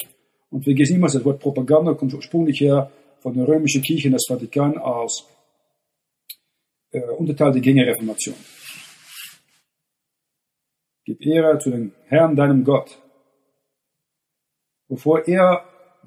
Und 0.50 0.64
vergiss 0.64 0.90
niemals, 0.90 1.12
das 1.12 1.24
Wort 1.24 1.40
Propaganda 1.40 1.94
kommt 1.94 2.14
ursprünglich 2.14 2.60
her 2.60 2.90
von 3.20 3.34
der 3.34 3.46
römischen 3.46 3.82
Kirche 3.82 4.08
in 4.08 4.12
das 4.12 4.24
Vatikan 4.26 4.78
als 4.78 5.24
äh, 6.90 7.00
Unterteil 7.18 7.52
der 7.52 7.60
Gängerreformation. 7.60 8.36
Gib 11.04 11.20
Ehre 11.26 11.58
zu 11.58 11.70
dem 11.70 11.92
Herrn, 12.06 12.36
deinem 12.36 12.64
Gott, 12.64 13.01
bevor 14.92 15.26
er 15.26 15.64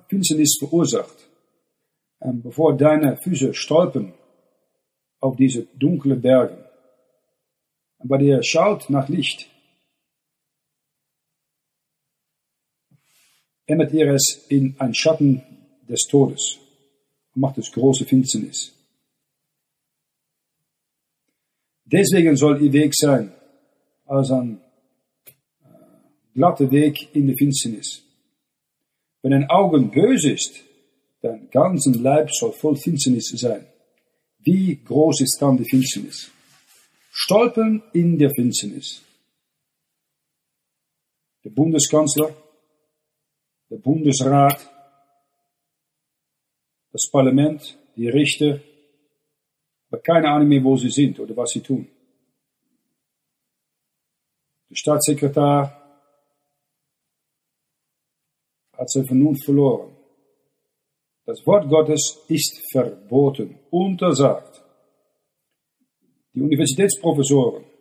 Finsternis 0.09 0.57
verursacht, 0.59 1.17
ähm, 2.21 2.43
bevor 2.43 2.77
deine 2.77 3.17
Füße 3.17 3.55
stolpern 3.55 4.13
auf 5.19 5.35
diese 5.37 5.63
dunklen 5.75 6.21
Berge, 6.21 6.69
aber 7.97 8.19
der 8.19 8.43
schaut 8.43 8.91
nach 8.91 9.09
Licht, 9.09 9.49
ändert 13.65 13.91
er 13.91 14.13
es 14.13 14.45
in 14.49 14.75
ein 14.77 14.93
Schatten 14.93 15.41
des 15.89 16.05
Todes 16.07 16.59
und 17.33 17.41
macht 17.41 17.57
es 17.57 17.71
große 17.71 18.05
Finsternis. 18.05 18.71
Deswegen 21.85 22.37
soll 22.37 22.61
ihr 22.61 22.71
Weg 22.71 22.93
sein 22.93 23.33
als 24.05 24.29
ein 24.29 24.61
äh, 25.63 25.69
glatter 26.35 26.69
Weg 26.69 27.15
in 27.15 27.25
die 27.25 27.35
Finsternis. 27.35 28.04
Wenn 29.25 29.33
ein 29.33 29.49
Augen 29.49 29.89
böse 29.89 30.33
ist, 30.33 30.63
dein 31.23 31.49
ganzen 31.49 31.95
Leib 32.03 32.29
soll 32.31 32.51
voll 32.51 32.75
Finsternis 32.75 33.33
sein. 33.35 33.65
Wie 34.37 34.75
groß 34.75 35.21
ist 35.21 35.41
dann 35.41 35.57
die 35.57 35.67
Finsternis? 35.67 36.29
Stolpern 37.09 37.81
in 37.93 38.19
der 38.19 38.29
Finsternis. 38.29 39.01
Der 41.43 41.49
Bundeskanzler, 41.49 42.35
der 43.71 43.77
Bundesrat, 43.77 44.59
das 46.91 47.09
Parlament, 47.11 47.79
die 47.95 48.09
Richter, 48.09 48.61
aber 49.89 50.03
keine 50.03 50.29
Ahnung 50.29 50.49
mehr, 50.49 50.63
wo 50.63 50.77
sie 50.77 50.91
sind 50.91 51.19
oder 51.19 51.35
was 51.35 51.49
sie 51.49 51.61
tun. 51.61 51.87
Der 54.69 54.75
Staatssekretär 54.75 55.84
seine 58.95 59.07
Vernunft 59.07 59.45
verloren. 59.45 59.91
Das 61.25 61.45
Wort 61.45 61.69
Gottes 61.69 62.23
ist 62.27 62.61
verboten, 62.71 63.59
untersagt. 63.69 64.63
Die 66.33 66.41
Universitätsprofessoren 66.41 67.63
haben 67.63 67.75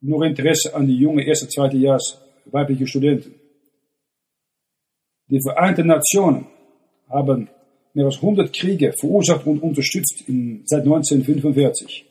nur 0.00 0.24
Interesse 0.24 0.74
an 0.74 0.86
die 0.86 0.96
junge 0.96 1.24
erste, 1.24 1.48
zweite 1.48 1.76
Jahres 1.76 2.18
weibliche 2.46 2.86
Studenten. 2.86 3.34
Die 5.28 5.40
Vereinten 5.40 5.88
Nationen 5.88 6.46
haben 7.08 7.48
mehr 7.94 8.04
als 8.04 8.16
100 8.16 8.54
Kriege 8.54 8.92
verursacht 8.92 9.46
und 9.46 9.60
unterstützt 9.60 10.22
in, 10.28 10.62
seit 10.66 10.82
1945. 10.82 12.06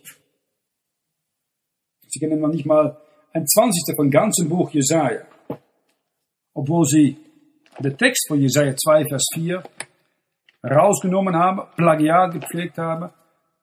Sie 2.08 2.20
kennen 2.20 2.42
noch 2.42 2.52
nicht 2.52 2.66
mal 2.66 2.98
ein 3.32 3.48
Zwanzigstel 3.48 3.96
von 3.96 4.10
ganzem 4.10 4.50
Buch 4.50 4.72
Jesaja. 4.72 5.26
Obwohl 6.54 6.86
sie 6.86 7.18
den 7.80 7.98
Text 7.98 8.28
von 8.28 8.40
Jesaja 8.40 8.76
2, 8.76 9.06
Vers 9.06 9.26
4 9.34 9.64
rausgenommen 10.64 11.36
haben, 11.36 11.62
Plagiat 11.76 12.34
gepflegt 12.34 12.78
haben, 12.78 13.12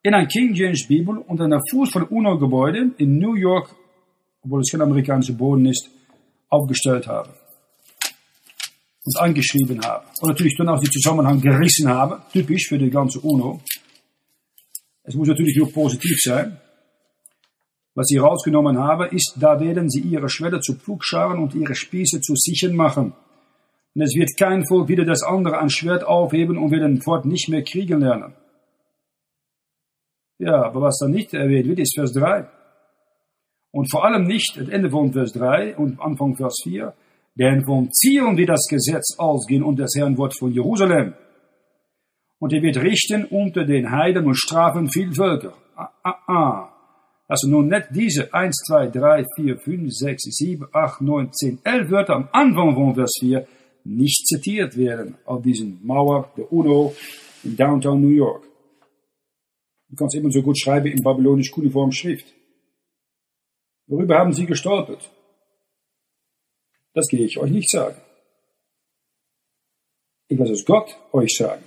in 0.03 0.15
ein 0.15 0.29
King 0.29 0.55
James 0.55 0.87
Bibel 0.87 1.19
und 1.19 1.41
an 1.41 1.51
der 1.51 1.61
Fuß 1.71 1.91
von 1.91 2.05
UNO-Gebäude 2.05 2.91
in 2.99 3.19
New 3.19 3.35
York, 3.35 3.75
obwohl 4.43 4.61
es 4.61 4.71
kein 4.71 4.83
amerikanischer 4.83 5.35
Boden 5.35 5.67
ist, 5.67 5.89
aufgestellt 6.49 7.07
haben. 7.07 7.31
und 9.05 9.19
angeschrieben 9.19 9.85
habe. 9.85 10.05
Und 10.21 10.29
natürlich 10.29 10.57
dann 10.57 10.69
auch 10.69 10.81
die 10.81 10.91
Zusammenhang 10.91 11.41
gerissen 11.41 11.89
habe, 11.89 12.23
typisch 12.33 12.69
für 12.69 12.79
die 12.79 12.91
ganze 12.91 13.19
UNO. 13.21 13.61
Es 15.03 15.15
muss 15.15 15.29
natürlich 15.29 15.57
nur 15.57 15.73
positiv 15.73 16.17
sein. 16.23 16.57
Was 17.95 18.07
sie 18.07 18.19
rausgenommen 18.19 18.79
habe, 18.79 19.09
ist, 19.09 19.35
da 19.41 19.59
werden 19.61 19.91
sie 19.91 20.01
ihre 20.01 20.29
Schwelle 20.29 20.61
zu 20.61 20.75
Pflugscharen 20.75 21.43
und 21.43 21.55
ihre 21.55 21.75
Spieße 21.75 22.21
zu 22.21 22.35
Sichern 22.37 22.75
machen. 22.75 23.13
Und 23.95 24.03
es 24.03 24.15
wird 24.15 24.37
kein 24.39 24.67
Volk 24.67 24.89
wieder 24.89 25.05
das 25.05 25.23
andere 25.23 25.59
ein 25.59 25.71
Schwert 25.71 26.05
aufheben 26.05 26.57
und 26.57 26.71
werden 26.71 27.03
fort 27.03 27.25
nicht 27.25 27.49
mehr 27.49 27.63
kriegen 27.63 28.01
lernen. 28.01 28.35
Ja, 30.39 30.65
aber 30.65 30.81
was 30.81 30.99
da 30.99 31.09
nicht 31.09 31.35
erwähnt 31.35 31.69
wird, 31.69 31.79
ist 31.79 31.95
Vers 31.95 32.13
3. 32.13 32.49
Und 33.71 33.91
vor 33.91 34.05
allem 34.05 34.25
nicht 34.25 34.57
das 34.57 34.69
Ende 34.69 34.91
von 34.91 35.13
Vers 35.13 35.33
3 35.33 35.77
und 35.77 36.01
Anfang 36.01 36.37
Vers 36.37 36.61
4, 36.63 36.93
denn 37.35 37.65
vom 37.65 37.91
Zion 37.91 38.37
wird 38.37 38.51
das 38.51 38.67
Gesetz 38.69 39.17
ausgehen 39.19 39.63
und 39.63 39.79
das 39.79 39.95
Herrn 39.97 40.19
Wort 40.19 40.37
von 40.39 40.53
Jerusalem. 40.53 41.15
Und 42.39 42.53
er 42.53 42.61
wird 42.61 42.77
richten 42.79 43.25
unter 43.25 43.65
den 43.65 43.91
Heiden 43.91 44.27
und 44.27 44.35
strafen 44.35 44.91
viel 44.91 45.13
Völker. 45.13 45.55
Ah, 45.77 45.89
ah, 46.03 46.19
ah. 46.27 46.69
Also 47.29 47.49
nun 47.49 47.69
nicht 47.69 47.87
diese 47.93 48.35
1, 48.35 48.55
2, 48.67 48.89
3, 48.89 49.27
4, 49.37 49.59
5, 49.59 49.91
6, 49.91 50.23
7, 50.23 50.67
8, 50.73 51.01
9, 51.01 51.33
10, 51.33 51.59
11 51.65 51.91
Wörter 51.91 52.17
am 52.17 52.29
Anfang 52.33 52.75
von 52.75 52.95
Vers 52.95 53.13
4 53.21 53.47
nicht 53.85 54.27
zitiert 54.27 54.77
werden 54.77 55.17
auf 55.25 55.43
diesen 55.43 55.85
Mauer 55.85 56.33
der 56.37 56.53
UNO 56.53 56.95
in 57.45 57.57
Downtown 57.57 58.01
New 58.01 58.09
York. 58.09 58.45
Du 59.89 59.97
kannst 59.97 60.17
eben 60.17 60.31
so 60.31 60.43
gut 60.43 60.59
schreiben 60.59 60.87
in 60.87 61.03
babylonisch-kuniform 61.03 61.93
Schrift. 61.93 62.27
Worüber 63.87 64.19
haben 64.19 64.33
sie 64.33 64.47
gestolpert? 64.47 65.11
Das 66.95 67.09
gehe 67.09 67.25
ich 67.25 67.39
euch 67.39 67.51
nicht 67.51 67.71
sagen. 67.71 68.01
Ich 70.29 70.39
lasse 70.39 70.53
es 70.53 70.65
Gott 70.65 70.97
euch 71.13 71.37
sagen. 71.37 71.63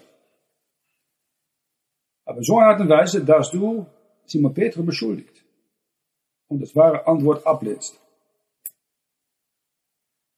Aber 2.25 2.41
so 2.41 2.58
eine 2.58 2.67
Art 2.67 2.82
und 2.82 2.89
Weise, 2.89 3.23
dass 3.23 3.51
du 3.51 3.86
Simon 4.25 4.54
Peter 4.54 4.82
beschuldigt 4.82 5.45
und 6.47 6.62
das 6.62 6.75
wahre 6.75 7.06
Antwort 7.06 7.45
ablehnst. 7.45 7.99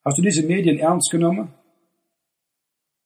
Hast 0.03 0.17
du 0.17 0.21
diese 0.21 0.43
Medien 0.43 0.77
ernst 0.77 1.09
genommen? 1.11 1.53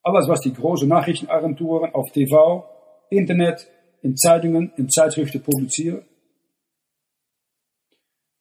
Alles, 0.03 0.27
was 0.27 0.41
die 0.41 0.53
großen 0.53 0.87
Nachrichtenagenturen 0.87 1.93
auf 1.93 2.11
TV, 2.11 2.67
Internet, 3.09 3.67
in 4.01 4.17
Zeitungen, 4.17 4.71
in 4.77 4.89
Zeitschriften 4.89 5.41
publizieren? 5.41 6.05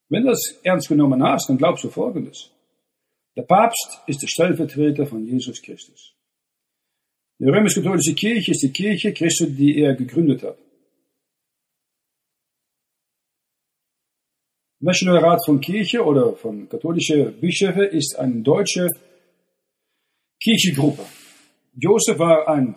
Wenn 0.09 0.25
das 0.25 0.59
ernst 0.64 0.88
genommen 0.88 1.23
hast, 1.23 1.49
dann 1.49 1.59
glaubst 1.59 1.85
du 1.85 1.90
Folgendes. 1.90 2.51
Der 3.37 3.42
Papst 3.42 4.01
ist 4.07 4.23
der 4.23 4.29
Stellvertreter 4.29 5.07
von 5.07 5.25
Jesus 5.25 5.62
Christus. 5.62 6.14
Die 7.38 7.49
römisch-katholische 7.49 8.14
Kirche 8.14 8.51
ist 8.51 8.62
die 8.62 8.73
Kirche 8.73 9.12
Christus, 9.12 9.49
die 9.57 9.79
er 9.79 9.94
gegründet 9.94 10.42
hat. 10.42 10.59
Nationaler 14.81 15.23
Rat 15.23 15.44
von 15.44 15.61
Kirche 15.61 16.03
oder 16.03 16.35
von 16.35 16.68
katholischen 16.68 17.38
Bischöfen 17.38 17.83
ist 17.83 18.18
eine 18.18 18.42
deutsche 18.42 18.88
Kirchengruppe. 20.42 21.05
Josef 21.72 22.18
war 22.18 22.48
ein, 22.48 22.76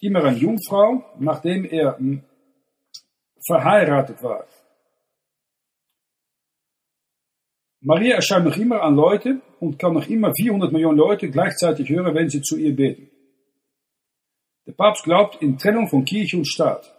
immer 0.00 0.24
eine 0.24 0.36
Jungfrau, 0.36 1.04
nachdem 1.18 1.64
er 1.64 1.98
verheiratet 3.46 4.22
war. 4.22 4.46
Maria 7.80 8.14
erscheint 8.16 8.44
noch 8.44 8.56
immer 8.56 8.82
an 8.82 8.94
Leute 8.94 9.40
und 9.58 9.78
kann 9.78 9.94
noch 9.94 10.08
immer 10.08 10.32
400 10.32 10.70
Millionen 10.72 10.98
Leute 10.98 11.28
gleichzeitig 11.30 11.88
hören, 11.88 12.14
wenn 12.14 12.28
sie 12.28 12.40
zu 12.40 12.56
ihr 12.56 12.76
beten. 12.76 13.10
Der 14.66 14.72
Papst 14.72 15.02
glaubt 15.02 15.42
in 15.42 15.58
Trennung 15.58 15.88
von 15.88 16.04
Kirche 16.04 16.36
und 16.36 16.46
Staat. 16.46 16.94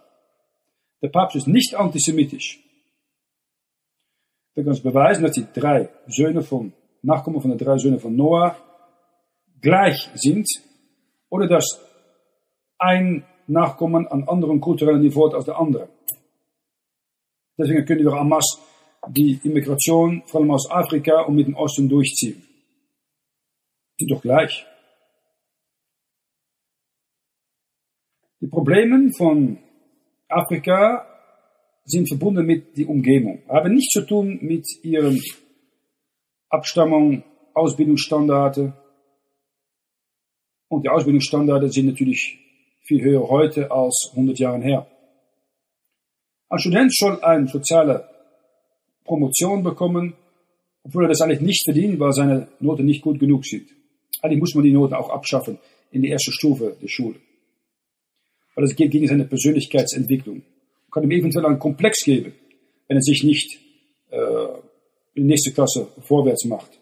Der 1.00 1.08
Papst 1.08 1.36
ist 1.36 1.46
nicht 1.46 1.74
antisemitisch. 1.74 2.60
Wir 4.54 4.64
können 4.64 4.82
beweisen, 4.82 5.22
dass 5.22 5.32
die 5.32 5.46
drei 5.54 5.88
Söhne 6.06 6.42
von, 6.42 6.72
Nachkommen 7.02 7.40
von 7.40 7.50
den 7.50 7.58
drei 7.58 7.78
Söhnen 7.78 7.98
von 7.98 8.14
Noah 8.14 8.56
gleich 9.60 10.10
sind 10.14 10.46
oder 11.34 11.48
dass 11.48 11.80
ein 12.78 13.24
Nachkommen 13.48 14.06
an 14.06 14.22
anderen 14.28 14.60
kulturellen 14.60 15.00
Niveau 15.00 15.26
als 15.26 15.46
der 15.46 15.58
andere. 15.58 15.88
Deswegen 17.58 17.84
können 17.84 18.04
wir 18.04 18.12
en 18.12 18.28
masse 18.28 18.60
die 19.08 19.40
Immigration, 19.42 20.22
vor 20.26 20.40
allem 20.40 20.52
aus 20.52 20.70
Afrika 20.70 21.22
und 21.22 21.34
mit 21.34 21.48
dem 21.48 21.56
Osten 21.56 21.88
durchziehen. 21.88 22.40
Die 23.98 24.06
doch 24.06 24.22
gleich. 24.22 24.64
Die 28.40 28.46
Probleme 28.46 29.10
von 29.18 29.58
Afrika 30.28 31.04
sind 31.84 32.06
verbunden 32.08 32.46
mit 32.46 32.78
der 32.78 32.88
Umgebung, 32.88 33.42
haben 33.48 33.74
nichts 33.74 33.92
zu 33.92 34.06
tun 34.06 34.38
mit 34.40 34.64
ihren 34.84 35.20
Abstammung, 36.48 37.24
Ausbildungsstandards. 37.54 38.83
Und 40.74 40.82
die 40.82 40.88
Ausbildungsstandards 40.88 41.72
sind 41.72 41.86
natürlich 41.86 42.36
viel 42.80 43.00
höher 43.00 43.28
heute 43.28 43.70
als 43.70 44.08
100 44.10 44.36
Jahre 44.40 44.60
her. 44.60 44.86
Ein 46.48 46.58
Student 46.58 46.92
soll 46.92 47.22
eine 47.22 47.46
soziale 47.46 48.08
Promotion 49.04 49.62
bekommen, 49.62 50.14
obwohl 50.82 51.04
er 51.04 51.10
das 51.10 51.20
eigentlich 51.20 51.42
nicht 51.42 51.62
verdient, 51.64 52.00
weil 52.00 52.12
seine 52.12 52.48
Noten 52.58 52.86
nicht 52.86 53.02
gut 53.02 53.20
genug 53.20 53.46
sind. 53.46 53.68
Eigentlich 54.20 54.40
muss 54.40 54.54
man 54.56 54.64
die 54.64 54.72
Noten 54.72 54.94
auch 54.94 55.10
abschaffen 55.10 55.58
in 55.92 56.02
der 56.02 56.10
ersten 56.10 56.32
Stufe 56.32 56.76
der 56.82 56.88
Schule. 56.88 57.20
Weil 58.56 58.64
es 58.64 58.74
geht 58.74 58.90
gegen 58.90 59.06
seine 59.06 59.26
Persönlichkeitsentwicklung. 59.26 60.36
Man 60.36 60.90
kann 60.90 61.04
ihm 61.04 61.12
eventuell 61.12 61.46
einen 61.46 61.60
Komplex 61.60 62.00
geben, 62.04 62.32
wenn 62.88 62.96
er 62.96 63.02
sich 63.02 63.22
nicht 63.22 63.60
äh, 64.10 64.16
in 65.14 65.22
die 65.22 65.28
nächste 65.28 65.52
Klasse 65.52 65.86
vorwärts 66.00 66.44
macht. 66.46 66.80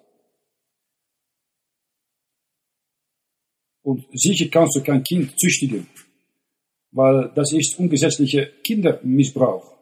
Und 3.82 4.06
sicher 4.12 4.48
kannst 4.50 4.76
du 4.76 4.82
kein 4.82 5.02
Kind 5.02 5.38
züchtigen, 5.38 5.86
weil 6.92 7.30
das 7.34 7.52
ist 7.52 7.78
ungesetzlicher 7.78 8.46
Kindermissbrauch. 8.62 9.72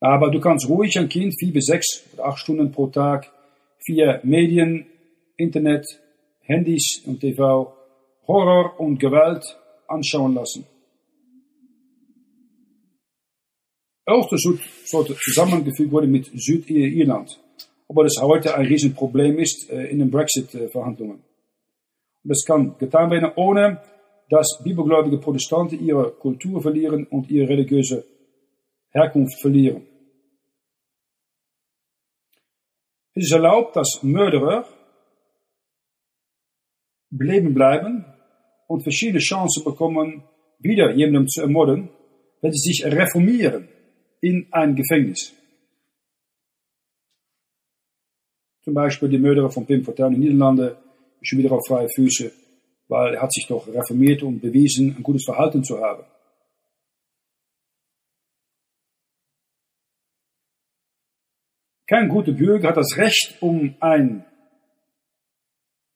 Aber 0.00 0.30
du 0.30 0.40
kannst 0.40 0.68
ruhig 0.68 0.98
ein 0.98 1.08
Kind 1.08 1.34
vier 1.38 1.52
bis 1.52 1.66
sechs 1.66 2.02
oder 2.12 2.26
acht 2.26 2.38
Stunden 2.38 2.72
pro 2.72 2.86
Tag 2.88 3.30
via 3.86 4.20
Medien, 4.22 4.86
Internet, 5.36 5.86
Handys 6.40 7.02
und 7.06 7.20
TV 7.20 7.72
Horror 8.26 8.80
und 8.80 8.98
Gewalt 8.98 9.44
anschauen 9.86 10.34
lassen. 10.34 10.66
Das 14.06 14.42
sollte 14.86 15.16
zusammengefügt 15.16 15.92
werden 15.92 16.10
mit 16.10 16.30
Südirland, 16.34 17.38
obwohl 17.86 18.04
das 18.04 18.20
heute 18.20 18.56
ein 18.56 18.66
Riesenproblem 18.66 19.38
ist 19.38 19.70
äh, 19.70 19.84
in 19.84 20.00
den 20.00 20.10
Brexit-Verhandlungen. 20.10 21.22
Das 22.22 22.44
kann 22.44 22.76
getan 22.78 23.10
werden, 23.10 23.32
ohne 23.36 23.82
dass 24.28 24.60
bibelgläubige 24.62 25.18
Protestanten 25.18 25.84
ihre 25.84 26.12
Kultur 26.12 26.62
verlieren 26.62 27.06
und 27.06 27.30
ihre 27.30 27.48
religiöse 27.48 28.04
Herkunft 28.90 29.40
verlieren. 29.40 29.86
Es 33.14 33.24
ist 33.24 33.32
erlaubt, 33.32 33.76
dass 33.76 34.02
Mörderer 34.02 34.66
leben 37.10 37.54
bleiben 37.54 38.04
und 38.68 38.82
verschiedene 38.82 39.18
Chancen 39.18 39.64
bekommen, 39.64 40.22
wieder 40.58 40.94
jemanden 40.94 41.28
zu 41.28 41.40
ermorden, 41.40 41.88
wenn 42.40 42.52
sie 42.52 42.72
sich 42.72 42.84
reformieren 42.84 43.68
in 44.20 44.46
ein 44.52 44.76
Gefängnis. 44.76 45.34
Zum 48.62 48.74
Beispiel 48.74 49.08
die 49.08 49.18
Mörderer 49.18 49.50
von 49.50 49.66
Pim 49.66 49.82
Fortuyn 49.82 50.14
in 50.14 50.20
den 50.20 50.38
Schon 51.22 51.38
wieder 51.38 51.52
auf 51.52 51.66
freie 51.66 51.88
Füße, 51.88 52.32
weil 52.88 53.14
er 53.14 53.22
hat 53.22 53.32
sich 53.32 53.46
doch 53.46 53.66
reformiert 53.68 54.22
und 54.22 54.40
bewiesen, 54.40 54.96
ein 54.96 55.02
gutes 55.02 55.24
Verhalten 55.24 55.62
zu 55.62 55.78
haben. 55.80 56.04
Kein 61.86 62.08
guter 62.08 62.32
Bürger 62.32 62.68
hat 62.68 62.76
das 62.76 62.96
Recht, 62.96 63.36
um 63.40 63.74
ein 63.80 64.24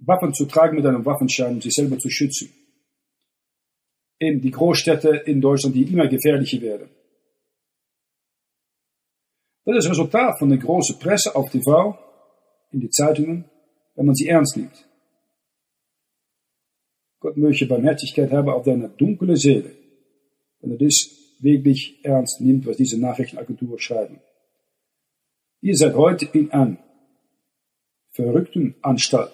Waffen 0.01 0.35
zu 0.35 0.47
tragen 0.47 0.77
mit 0.77 0.85
einem 0.85 1.05
Waffenschein, 1.05 1.55
um 1.55 1.61
sich 1.61 1.73
selber 1.73 1.99
zu 1.99 2.11
schützen. 2.11 2.53
In 4.19 4.41
die 4.41 4.51
Großstädte 4.51 5.23
in 5.27 5.41
Deutschland, 5.41 5.77
die 5.77 5.85
immer 5.85 6.09
gefährlicher 6.09 6.61
werden. 6.61 6.91
Das 9.65 9.77
ist 9.77 9.85
das 9.85 9.91
Resultat 9.93 10.39
von 10.39 10.51
der 10.51 10.59
großen 10.59 10.99
Presse 10.99 11.35
auf 11.35 11.51
TV, 11.51 11.99
in 12.73 12.81
die 12.81 12.91
Zeitungen, 12.91 13.45
wenn 13.95 14.07
man 14.07 14.15
sie 14.15 14.29
ernst 14.29 14.57
nimmt. 14.57 14.89
Gott 17.25 17.39
möchte 17.39 17.65
Barmherzigkeit 17.65 18.31
haben 18.33 18.51
auf 18.51 18.65
deine 18.65 18.91
dunkle 18.91 19.35
Seele, 19.39 19.71
wenn 20.61 20.77
du 20.77 20.85
das 20.85 20.95
wirklich 21.41 22.05
ernst 22.05 22.43
nimmt, 22.43 22.67
was 22.67 22.77
diese 22.77 23.01
Nachrichtenagenturen 23.01 23.79
schreiben. 23.79 24.21
Ihr 25.63 25.75
seid 25.75 25.95
heute 25.95 26.27
in 26.35 26.51
einer 26.51 26.77
verrückten 28.11 28.75
Anstalt. 28.83 29.33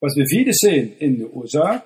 Was 0.00 0.16
wir 0.16 0.26
wieder 0.26 0.52
sehen 0.52 0.98
in 0.98 1.16
den 1.16 1.34
USA, 1.34 1.82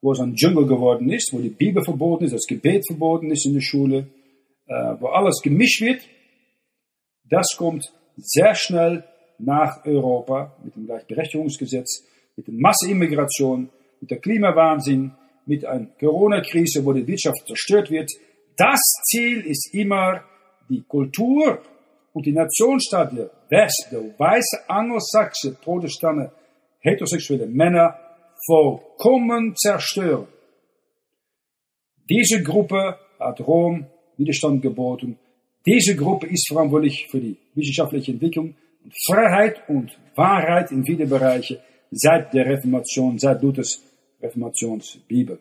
wo 0.00 0.12
es 0.12 0.20
ein 0.20 0.36
Dschungel 0.36 0.66
geworden 0.66 1.12
ist, 1.12 1.34
wo 1.34 1.38
die 1.38 1.50
Bibel 1.50 1.84
verboten 1.84 2.24
ist, 2.24 2.32
das 2.32 2.46
Gebet 2.46 2.86
verboten 2.86 3.30
ist 3.30 3.44
in 3.44 3.52
der 3.52 3.60
Schule, 3.60 4.06
äh, 4.68 4.94
wo 5.00 5.08
alles 5.08 5.42
gemischt 5.42 5.82
wird, 5.82 6.00
das 7.24 7.54
kommt 7.58 7.92
sehr 8.16 8.54
schnell 8.54 9.04
nach 9.38 9.84
Europa 9.84 10.56
mit 10.62 10.76
dem 10.76 10.86
Gleichberechtigungsgesetz, 10.86 12.04
mit 12.36 12.46
der 12.46 12.54
Masseimmigration, 12.54 13.68
mit 14.00 14.10
der 14.10 14.18
Klimawahnsinn, 14.18 15.12
mit 15.46 15.64
einer 15.64 15.86
Corona-Krise, 15.98 16.84
wo 16.84 16.92
die 16.92 17.06
Wirtschaft 17.06 17.46
zerstört 17.46 17.90
wird. 17.90 18.10
Das 18.56 18.80
Ziel 19.04 19.40
ist 19.40 19.74
immer 19.74 20.22
die 20.68 20.82
Kultur 20.82 21.60
und 22.12 22.26
die 22.26 22.32
Nationenstaat 22.32 23.16
der 23.16 23.30
West, 23.50 23.88
der 23.90 24.00
weiße 24.18 24.68
Angelsachse, 24.68 25.56
Protestanten, 25.60 26.30
heterosexuelle 26.80 27.46
Männer 27.46 27.98
vollkommen 28.46 29.54
zerstören. 29.56 30.28
Diese 32.08 32.42
Gruppe 32.42 32.98
hat 33.18 33.40
Rom 33.40 33.86
Widerstand 34.16 34.62
geboten. 34.62 35.18
Diese 35.66 35.96
Gruppe 35.96 36.26
ist 36.26 36.48
verantwortlich 36.48 37.06
für 37.10 37.20
die 37.20 37.36
wissenschaftliche 37.54 38.12
Entwicklung 38.12 38.54
Freiheit 39.06 39.68
und 39.68 39.98
Wahrheit 40.14 40.70
in 40.72 40.84
vielen 40.84 41.08
Bereichen 41.08 41.58
seit 41.90 42.34
der 42.34 42.46
Reformation, 42.46 43.18
seit 43.18 43.42
Luthers 43.42 43.82
Reformationsbibel. 44.20 45.38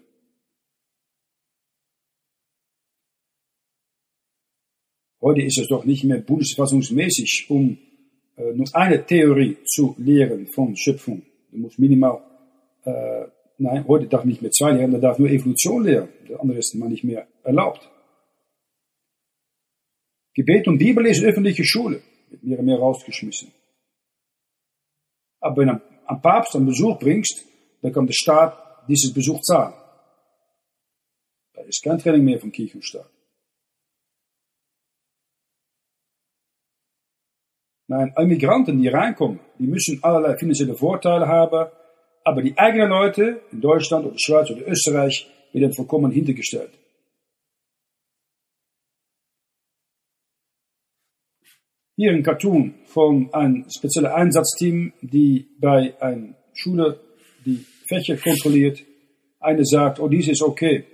Heute 5.21 5.41
ist 5.41 5.57
es 5.57 5.67
doch 5.67 5.85
nicht 5.85 6.03
mehr 6.03 6.19
bundesverfassungsmäßig, 6.19 7.45
um 7.49 7.77
äh, 8.35 8.51
nur 8.53 8.67
eine 8.73 9.05
Theorie 9.05 9.57
zu 9.65 9.95
lehren 9.97 10.47
von 10.47 10.75
Schöpfung. 10.75 11.21
Du 11.49 11.59
musst 11.59 11.79
minimal, 11.79 12.21
äh, 12.83 13.25
nein, 13.57 13.87
heute 13.87 14.07
darf 14.07 14.25
nicht 14.25 14.41
mehr 14.41 14.51
zwei 14.51 14.73
lehren, 14.73 14.91
da 14.91 14.97
darf 14.97 15.19
nur 15.19 15.29
Evolution 15.29 15.85
lehren. 15.85 16.09
Der 16.27 16.41
andere 16.41 16.59
ist 16.59 16.75
mal 16.75 16.89
nicht 16.89 17.05
mehr 17.05 17.25
erlaubt. 17.43 17.89
Gebet 20.33 20.67
und 20.67 20.79
Bibel 20.79 21.05
ist 21.05 21.23
öffentliche 21.23 21.63
Schule, 21.63 22.01
und 22.41 22.65
mehr 22.65 22.77
rausgeschmissen. 22.77 23.51
Aber 25.39 25.57
wenn 25.57 25.67
du 25.67 25.81
einen 26.05 26.21
Papst 26.21 26.55
einen 26.55 26.65
Besuch 26.65 26.99
bringst, 26.99 27.45
dann 27.81 27.93
kann 27.93 28.07
der 28.07 28.13
Staat 28.13 28.87
dieses 28.87 29.13
Besuch 29.13 29.41
zahlen. 29.41 29.73
Da 31.53 31.61
ist 31.61 31.83
kein 31.83 31.99
Training 31.99 32.23
mehr 32.23 32.39
vom 32.39 32.51
Kirchenstaat. 32.51 33.09
Nein, 37.87 38.13
Immigranten, 38.17 38.81
die 38.81 38.87
reinkommen, 38.87 39.39
die 39.59 39.67
müssen 39.67 40.03
allerlei 40.03 40.37
finanzielle 40.37 40.75
Vorteile 40.75 41.27
haben, 41.27 41.69
aber 42.23 42.41
die 42.41 42.57
eigenen 42.57 42.89
Leute 42.89 43.41
in 43.51 43.61
Deutschland 43.61 44.05
oder 44.05 44.15
Schweiz 44.17 44.49
oder 44.49 44.65
Österreich 44.67 45.29
werden 45.51 45.73
vollkommen 45.73 46.11
hintergestellt. 46.11 46.71
Hier 51.95 52.11
ein 52.11 52.23
Cartoon 52.23 52.73
von 52.85 53.31
einem 53.33 53.65
speziellen 53.69 54.11
Einsatzteam, 54.11 54.93
die 55.01 55.47
bei 55.59 55.93
einer 56.01 56.33
Schule 56.53 56.99
die 57.45 57.63
Fächer 57.87 58.17
kontrolliert. 58.17 58.83
Eine 59.39 59.63
sagt, 59.63 59.99
oh, 59.99 60.07
dies 60.07 60.27
ist 60.27 60.41
okay. 60.41 60.85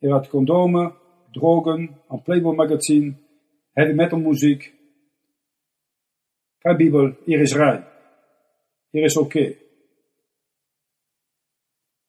Er 0.00 0.14
hat 0.14 0.30
Kondome, 0.30 0.96
Drogen, 1.32 1.96
ein 2.08 2.24
Playboy-Magazin, 2.24 3.16
Heavy-Metal-Musik, 3.74 4.74
kein 6.64 6.78
Bibel, 6.78 7.16
er 7.26 7.40
ist 7.42 7.56
rein. 7.56 7.84
Er 8.92 9.04
ist 9.04 9.18
okay. 9.18 9.58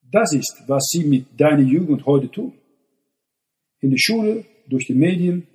Das 0.02 0.32
ist, 0.34 0.64
was 0.66 0.86
sie 0.92 1.04
mit 1.04 1.26
deiner 1.38 1.62
Jugend 1.62 2.06
heute 2.06 2.32
tun. 2.32 2.54
In 3.82 3.90
der 3.90 3.98
Schule, 4.00 4.46
durch 4.68 4.88
die 4.88 4.94
Medien. 4.94 5.46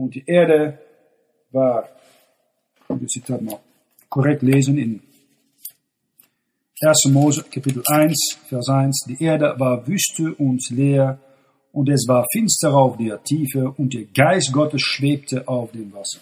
Und 0.00 0.14
die 0.14 0.24
Erde 0.26 0.78
war, 1.50 1.86
ich 2.88 3.02
muss 3.02 3.20
das 3.26 3.40
mal 3.42 3.60
korrekt 4.08 4.40
lesen, 4.40 4.78
in 4.78 5.02
1. 6.80 7.10
Mose, 7.12 7.42
Kapitel 7.42 7.82
1, 7.86 8.38
Vers 8.48 8.68
1. 8.70 9.04
Die 9.08 9.22
Erde 9.22 9.54
war 9.58 9.86
Wüste 9.86 10.34
und 10.36 10.62
leer, 10.70 11.18
und 11.72 11.90
es 11.90 12.06
war 12.08 12.24
finster 12.32 12.72
auf 12.74 12.96
der 12.96 13.22
Tiefe, 13.22 13.74
und 13.76 13.92
der 13.92 14.06
Geist 14.06 14.50
Gottes 14.54 14.80
schwebte 14.80 15.46
auf 15.46 15.70
dem 15.72 15.92
Wasser. 15.92 16.20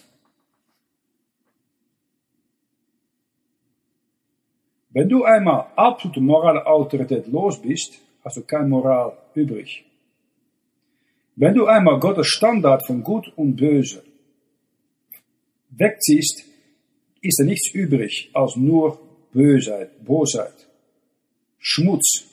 Wenn 4.91 5.09
du 5.09 5.23
einmal 5.23 5.67
absolute 5.77 6.21
morale 6.21 6.67
Autorität 6.67 7.29
los 7.29 7.63
bist, 7.63 8.01
hast 8.25 8.39
du 8.39 8.43
keine 8.43 8.67
Moral 8.67 9.17
übrig. 9.35 9.88
Wenn 11.41 11.55
du 11.55 11.67
einmal 11.67 12.01
Gottes 12.01 12.27
Standard 12.27 12.85
von 12.85 13.05
Gut 13.05 13.33
und 13.37 13.55
Böse 13.55 14.03
wegziehst, 15.71 16.45
ist 17.21 17.39
da 17.39 17.45
nichts 17.45 17.73
übrig 17.73 18.31
als 18.35 18.57
nur 18.57 18.99
Bösheit, 19.33 20.05
Bosheit, 20.05 20.67
Schmutz. 21.59 22.25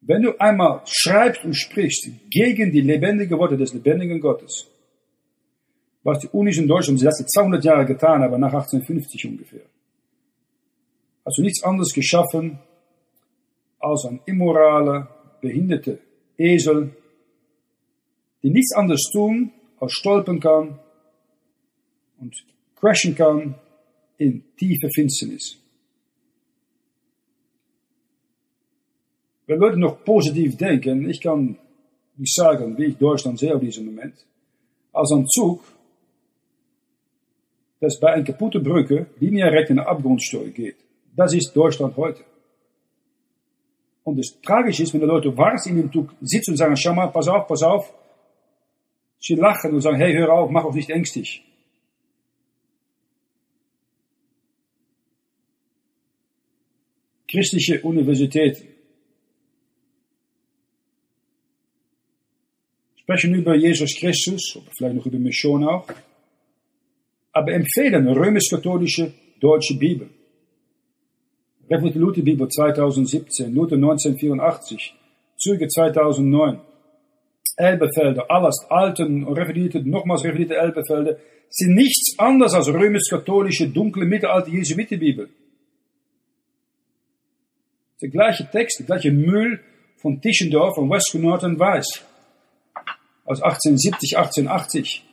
Wenn 0.00 0.22
du 0.22 0.40
einmal 0.40 0.80
schreibst 0.86 1.44
und 1.44 1.52
sprichst 1.52 2.08
gegen 2.30 2.72
die 2.72 2.80
lebendigen 2.80 3.38
Worte 3.38 3.58
des 3.58 3.74
lebendigen 3.74 4.18
Gottes, 4.18 4.66
was 6.04 6.20
die 6.20 6.28
Unis 6.28 6.56
in 6.56 6.66
Deutschland 6.66 7.00
die 7.00 7.04
letzten 7.04 7.28
200 7.28 7.62
Jahre 7.62 7.84
getan 7.84 8.22
haben, 8.22 8.40
nach 8.40 8.54
1850 8.54 9.26
ungefähr, 9.26 9.66
hast 11.22 11.36
du 11.36 11.42
nichts 11.42 11.62
anderes 11.62 11.92
geschaffen 11.92 12.58
als 13.78 14.06
ein 14.06 14.22
immorale, 14.24 15.06
behinderte 15.42 15.98
Esel, 16.38 16.90
die 18.42 18.50
nichts 18.50 18.74
anderes 18.74 19.10
tun 19.12 19.52
als 19.80 19.92
stolpern 19.92 20.40
kann 20.40 20.78
und 22.20 22.34
crashen 22.76 23.14
kann 23.14 23.54
in 24.18 24.44
tiefe 24.56 24.88
Finsternis. 24.94 25.58
Wenn 29.46 29.58
Leute 29.58 29.78
noch 29.78 30.04
positiv 30.04 30.56
denken, 30.56 31.08
ich 31.08 31.20
kann 31.20 31.58
nicht 32.16 32.34
sagen, 32.34 32.78
wie 32.78 32.86
ich 32.86 32.96
Deutschland 32.96 33.38
sehe 33.38 33.54
auf 33.54 33.60
diesem 33.60 33.86
Moment, 33.86 34.14
als 34.92 35.12
ein 35.12 35.26
Zug, 35.26 35.62
das 37.80 38.00
bei 38.00 38.14
einer 38.14 38.24
kaputten 38.24 38.62
Brücke 38.62 39.06
linear 39.20 39.52
in 39.52 39.66
den 39.66 39.78
Abgrund 39.80 40.22
geht. 40.54 40.76
Das 41.14 41.34
ist 41.34 41.52
Deutschland 41.54 41.96
heute. 41.96 42.24
Und 44.04 44.18
das 44.18 44.38
Tragische 44.42 44.82
ist, 44.82 44.92
wenn 44.92 45.00
die 45.00 45.06
Leute 45.06 45.36
wars 45.36 45.66
in 45.66 45.76
dem 45.76 45.90
Zug 45.90 46.14
sitzen 46.20 46.52
und 46.52 46.56
sagen, 46.58 46.76
schau 46.76 46.94
mal, 46.94 47.08
pass 47.08 47.26
auf, 47.26 47.46
pass 47.48 47.62
auf. 47.62 47.92
Sie 49.18 49.34
lachen 49.34 49.72
und 49.72 49.80
sagen, 49.80 49.96
hey, 49.96 50.12
hör 50.12 50.30
auf, 50.30 50.50
mach 50.50 50.64
auch 50.64 50.74
nicht 50.74 50.90
ängstlich. 50.90 51.42
Christliche 57.26 57.80
Universitäten 57.80 58.68
sprechen 62.96 63.34
über 63.34 63.56
Jesus 63.56 63.96
Christus, 63.96 64.58
vielleicht 64.76 64.96
noch 64.96 65.06
über 65.06 65.18
Mission 65.18 65.64
auch, 65.64 65.88
aber 67.32 67.52
empfehlen 67.52 68.06
römisch-katholische 68.06 69.12
deutsche 69.40 69.76
Bibel. 69.76 70.10
Reformierte 71.70 71.98
Lutherbibel 71.98 72.48
2017, 72.48 73.54
Luther 73.54 73.76
1984, 73.76 74.94
Züge 75.38 75.66
2009, 75.66 76.60
Elbefelder, 77.56 78.30
alles 78.30 78.66
alten, 78.68 79.24
reformierte, 79.24 79.80
nochmals 79.80 80.24
reformierte 80.24 80.56
Elbefelder, 80.56 81.16
sind 81.48 81.74
nichts 81.74 82.18
anderes 82.18 82.52
als 82.54 82.68
römisch-katholische, 82.68 83.68
dunkle, 83.68 84.04
mittelalte 84.04 84.50
Jesuitenbibel. 84.50 85.28
Der 88.02 88.10
gleiche 88.10 88.50
Text, 88.50 88.80
der 88.80 88.86
gleiche 88.86 89.12
Müll 89.12 89.60
von 89.96 90.20
Tischendorf 90.20 90.76
und 90.76 90.90
West 90.90 91.14
Norton 91.14 91.58
Weiß 91.58 92.04
aus 93.24 93.40
1870, 93.40 94.18
1880. 94.18 95.04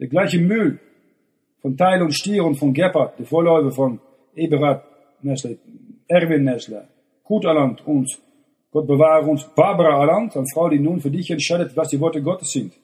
Der 0.00 0.08
gleiche 0.08 0.38
Müll 0.38 0.80
von 1.64 1.78
Teil 1.78 2.02
und 2.02 2.12
Stier 2.12 2.44
und 2.44 2.56
von 2.56 2.74
Gebhardt, 2.74 3.18
der 3.18 3.24
Vorläufer 3.24 3.70
von 3.70 3.98
Eberhard 4.34 4.84
Nestle, 5.22 5.56
Erwin 6.06 6.44
Nestle, 6.44 6.88
Kurt 7.22 7.46
Aland 7.46 7.86
und 7.86 8.20
Gott 8.70 8.86
bewahre 8.86 9.30
uns 9.30 9.44
Barbara 9.54 9.98
Aland, 9.98 10.36
eine 10.36 10.44
Frau, 10.52 10.68
die 10.68 10.78
nun 10.78 11.00
für 11.00 11.10
dich 11.10 11.30
entscheidet, 11.30 11.74
was 11.74 11.88
die 11.88 11.98
Worte 11.98 12.20
Gottes 12.20 12.50
sind. 12.50 12.74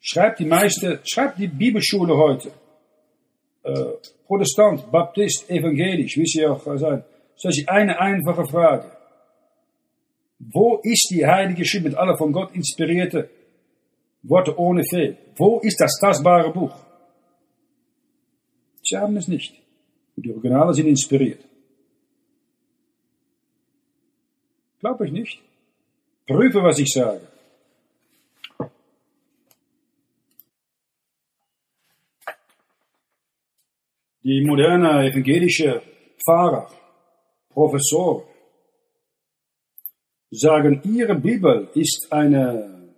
Schreibt 0.00 0.40
die 0.40 0.46
meiste, 0.46 0.98
schreibt 1.04 1.38
die 1.38 1.46
Bibelschule 1.46 2.16
heute. 2.16 2.50
Äh, 3.62 3.92
Protestant, 4.26 4.90
Baptist, 4.90 5.48
evangelisch, 5.48 6.16
wie 6.16 6.26
sie 6.26 6.44
auch 6.44 6.64
sein. 6.64 7.04
Das 7.40 7.56
ist 7.56 7.68
eine 7.68 8.00
einfache 8.00 8.44
Frage. 8.44 8.95
Wo 10.38 10.80
ist 10.82 11.08
die 11.10 11.26
Heilige 11.26 11.64
Schrift 11.64 11.84
mit 11.84 11.94
aller 11.94 12.16
von 12.16 12.32
Gott 12.32 12.54
inspirierte 12.54 13.30
Worte 14.22 14.58
ohne 14.58 14.84
Fehl? 14.84 15.16
Wo 15.36 15.60
ist 15.60 15.80
das 15.80 15.98
tastbare 16.00 16.52
Buch? 16.52 16.74
Sie 18.82 18.96
haben 18.96 19.16
es 19.16 19.28
nicht. 19.28 19.54
Und 20.16 20.26
die 20.26 20.32
Originale 20.32 20.74
sind 20.74 20.86
inspiriert. 20.86 21.44
Glaube 24.80 25.06
ich 25.06 25.12
nicht. 25.12 25.42
Prüfe, 26.26 26.62
was 26.62 26.78
ich 26.78 26.92
sage. 26.92 27.26
Die 34.22 34.44
moderne 34.44 35.08
evangelische 35.08 35.82
Pfarrer, 36.18 36.68
Professor, 37.48 38.24
sagen, 40.30 40.80
ihre 40.84 41.14
Bibel 41.14 41.68
ist 41.74 42.08
eine 42.10 42.94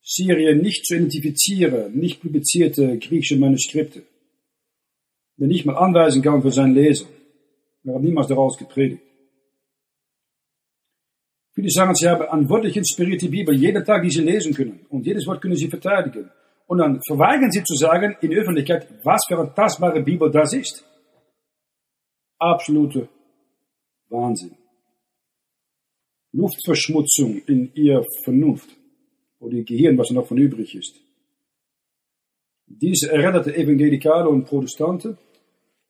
Serie 0.00 0.54
nicht 0.54 0.84
zu 0.84 0.96
identifizieren, 0.96 1.98
nicht 1.98 2.20
publizierte 2.20 2.98
griechische 2.98 3.38
Manuskripte. 3.38 4.02
Der 5.38 5.48
nicht 5.48 5.64
mal 5.64 5.76
anweisen 5.76 6.22
kann 6.22 6.42
für 6.42 6.50
seinen 6.50 6.74
Leser. 6.74 7.06
Er 7.84 7.94
hat 7.94 8.02
niemals 8.02 8.28
daraus 8.28 8.56
gepredigt. 8.56 9.02
Viele 11.54 11.70
sagen, 11.70 11.94
sie 11.94 12.08
haben 12.08 12.28
an 12.28 12.48
wörtlich 12.48 12.76
inspirierte 12.76 13.28
Bibel 13.28 13.54
jeden 13.54 13.84
Tag, 13.84 14.02
die 14.02 14.10
sie 14.10 14.22
lesen 14.22 14.52
können. 14.52 14.86
Und 14.90 15.06
jedes 15.06 15.26
Wort 15.26 15.40
können 15.40 15.56
sie 15.56 15.68
verteidigen. 15.68 16.30
Und 16.66 16.78
dann 16.78 17.00
verweigern 17.06 17.50
sie 17.50 17.62
zu 17.62 17.74
sagen 17.74 18.16
in 18.20 18.30
der 18.30 18.40
Öffentlichkeit, 18.40 18.88
was 19.04 19.22
für 19.28 19.38
eine 19.38 19.54
tastbare 19.54 20.02
Bibel 20.02 20.30
das 20.30 20.52
ist. 20.52 20.84
Absolute 22.38 23.08
Wahnsinn. 24.08 24.56
Luftverschmutzung 26.34 27.42
in 27.46 27.72
ihr 27.74 28.04
Vernunft 28.24 28.68
oder 29.38 29.54
ihr 29.54 29.64
Gehirn, 29.64 29.96
was 29.96 30.10
noch 30.10 30.26
von 30.26 30.36
übrig 30.36 30.74
ist. 30.74 31.00
Diese 32.66 33.12
errettete 33.12 33.56
Evangelikale 33.56 34.28
und 34.28 34.44
Protestanten, 34.44 35.16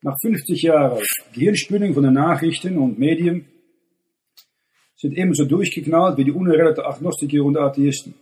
nach 0.02 0.16
50 0.20 0.62
Jahren 0.62 1.02
Gehirnspülung 1.33 1.94
von 1.94 2.02
den 2.02 2.12
Nachrichten 2.12 2.76
und 2.76 2.98
Medien, 2.98 3.46
sind 4.96 5.16
ebenso 5.16 5.46
durchgeknallt 5.46 6.18
wie 6.18 6.24
die 6.24 6.33
unerrettete 6.33 6.85
Agnostiker 6.85 7.42
und 7.42 7.57
Atheisten. 7.57 8.14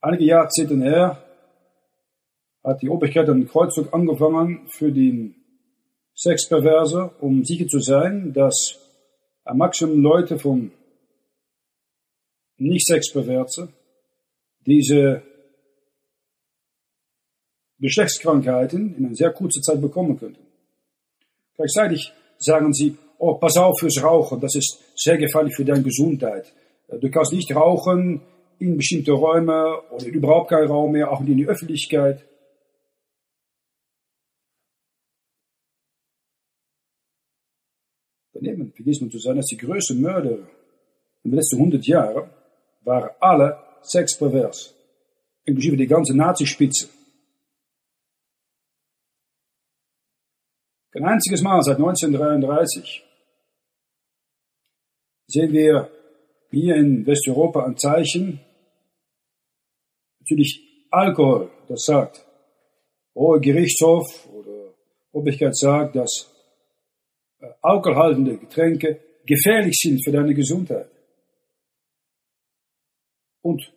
Einige 0.00 0.24
Jahrzehnte 0.24 0.76
her 0.78 1.24
hat 2.64 2.82
die 2.82 2.88
Obrigkeit 2.88 3.28
einen 3.28 3.46
Kreuzzug 3.46 3.94
angefangen 3.94 4.66
für 4.68 4.90
den 4.90 5.36
Sexperverse, 6.16 7.10
um 7.20 7.44
sicher 7.44 7.66
zu 7.66 7.78
sein, 7.78 8.32
dass 8.32 8.83
ein 9.44 9.58
Maximum 9.58 10.00
Leute 10.00 10.38
von 10.38 10.70
nicht 12.56 12.86
Sexperverse 12.86 13.68
diese 14.66 15.22
Geschlechtskrankheiten 17.78 18.96
in 18.96 19.06
einer 19.06 19.14
sehr 19.14 19.30
kurzen 19.30 19.62
Zeit 19.62 19.80
bekommen 19.80 20.18
könnten. 20.18 20.42
Gleichzeitig 21.56 22.12
sagen 22.38 22.72
sie, 22.72 22.96
oh, 23.18 23.34
pass 23.34 23.56
auf 23.56 23.78
fürs 23.78 24.02
Rauchen, 24.02 24.40
das 24.40 24.54
ist 24.54 24.78
sehr 24.96 25.18
gefährlich 25.18 25.54
für 25.54 25.64
deine 25.64 25.82
Gesundheit. 25.82 26.52
Du 26.88 27.10
kannst 27.10 27.32
nicht 27.32 27.54
rauchen 27.54 28.22
in 28.58 28.76
bestimmte 28.76 29.12
Räume 29.12 29.82
oder 29.90 30.06
überhaupt 30.06 30.50
keinen 30.50 30.68
Raum 30.68 30.92
mehr, 30.92 31.10
auch 31.10 31.20
in 31.20 31.36
die 31.36 31.46
Öffentlichkeit. 31.46 32.24
Vergisst 38.84 39.00
man 39.00 39.10
zu 39.10 39.18
sagen, 39.18 39.38
dass 39.38 39.46
die 39.46 39.56
größten 39.56 39.98
Mörder 39.98 40.36
in 41.22 41.30
den 41.30 41.36
letzten 41.36 41.56
100 41.56 41.86
Jahren 41.86 42.28
waren 42.82 43.10
alle 43.18 43.58
sexpervers, 43.80 44.74
inklusive 45.46 45.78
die 45.78 45.86
ganze 45.86 46.14
Nazispitze. 46.14 46.90
Kein 50.92 51.06
einziges 51.06 51.40
Mal 51.40 51.62
seit 51.62 51.76
1933 51.76 53.02
sehen 55.28 55.50
wir 55.50 55.90
hier 56.50 56.76
in 56.76 57.06
Westeuropa 57.06 57.64
ein 57.64 57.78
Zeichen. 57.78 58.38
Natürlich 60.20 60.60
Alkohol, 60.90 61.50
das 61.68 61.86
sagt. 61.86 62.22
Hohe 63.14 63.40
Gerichtshof 63.40 64.28
oder 64.28 64.74
Obrigkeit 65.10 65.56
sagt, 65.56 65.96
dass 65.96 66.33
äh, 67.44 67.54
alkoholhaltende 67.62 68.38
Getränke 68.38 69.00
gefährlich 69.26 69.76
sind 69.76 70.04
für 70.04 70.12
deine 70.12 70.34
Gesundheit. 70.34 70.90
Und 73.42 73.72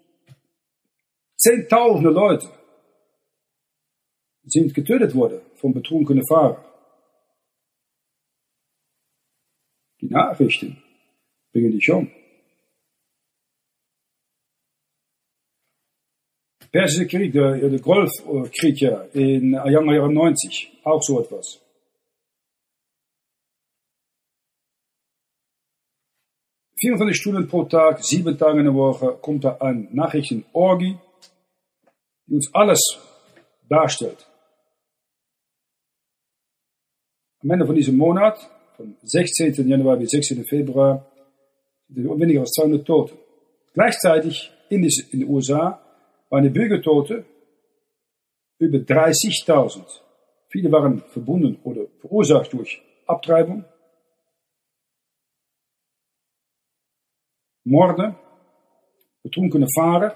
zehntausende 1.36 2.10
Leute 2.10 2.48
sind 4.44 4.74
getötet 4.74 5.14
worden 5.14 5.42
von 5.56 5.74
betrunkenen 5.74 6.26
Fahrern. 6.26 6.64
Die 10.00 10.08
Nachrichten 10.08 10.82
bringen 11.52 11.72
dich 11.72 11.90
um. 11.92 12.10
Persische 16.72 17.08
Krieg, 17.08 17.34
der, 17.34 17.58
der 17.58 17.80
Golfkrieg 17.80 18.82
ja 18.82 19.02
in 19.14 19.54
Januar 19.54 19.96
Jahren 19.96 20.14
90, 20.14 20.80
auch 20.84 21.02
so 21.02 21.22
etwas. 21.22 21.67
Vierundzwanzig 26.80 27.18
Stunden 27.18 27.48
pro 27.48 27.64
Tag, 27.64 28.04
sieben 28.04 28.38
Tage 28.38 28.60
in 28.60 28.66
der 28.66 28.74
Woche 28.76 29.18
kommt 29.20 29.44
da 29.44 29.58
ein 29.60 29.88
Nachrichtenorgie, 29.92 30.96
die 32.28 32.36
uns 32.36 32.54
alles 32.54 32.80
darstellt. 33.68 34.28
Am 37.42 37.50
Ende 37.50 37.66
von 37.66 37.76
diesem 37.76 37.98
Monat 37.98 38.38
von 38.76 38.96
16. 39.02 39.68
Januar 39.68 39.98
bis 39.98 40.12
16. 40.12 40.46
Februar 40.46 41.04
sind 41.90 42.20
weniger 42.20 42.42
als 42.42 42.52
200 42.52 42.86
Tote. 42.86 43.18
Gleichzeitig 43.74 44.52
in, 44.70 44.82
den 44.84 45.28
USA 45.28 45.82
waren 46.30 46.44
die 46.44 46.50
Bürgertote 46.50 47.26
über 48.60 48.78
30.000. 48.78 49.82
Viele 50.50 50.72
waren 50.72 51.02
verbunden 51.10 51.60
oder 51.64 51.88
verursacht 52.02 52.54
durch 52.54 52.82
Abtreibung, 53.08 53.66
Morde, 57.68 58.16
betrunkene 59.24 59.68
Fahrer. 59.76 60.16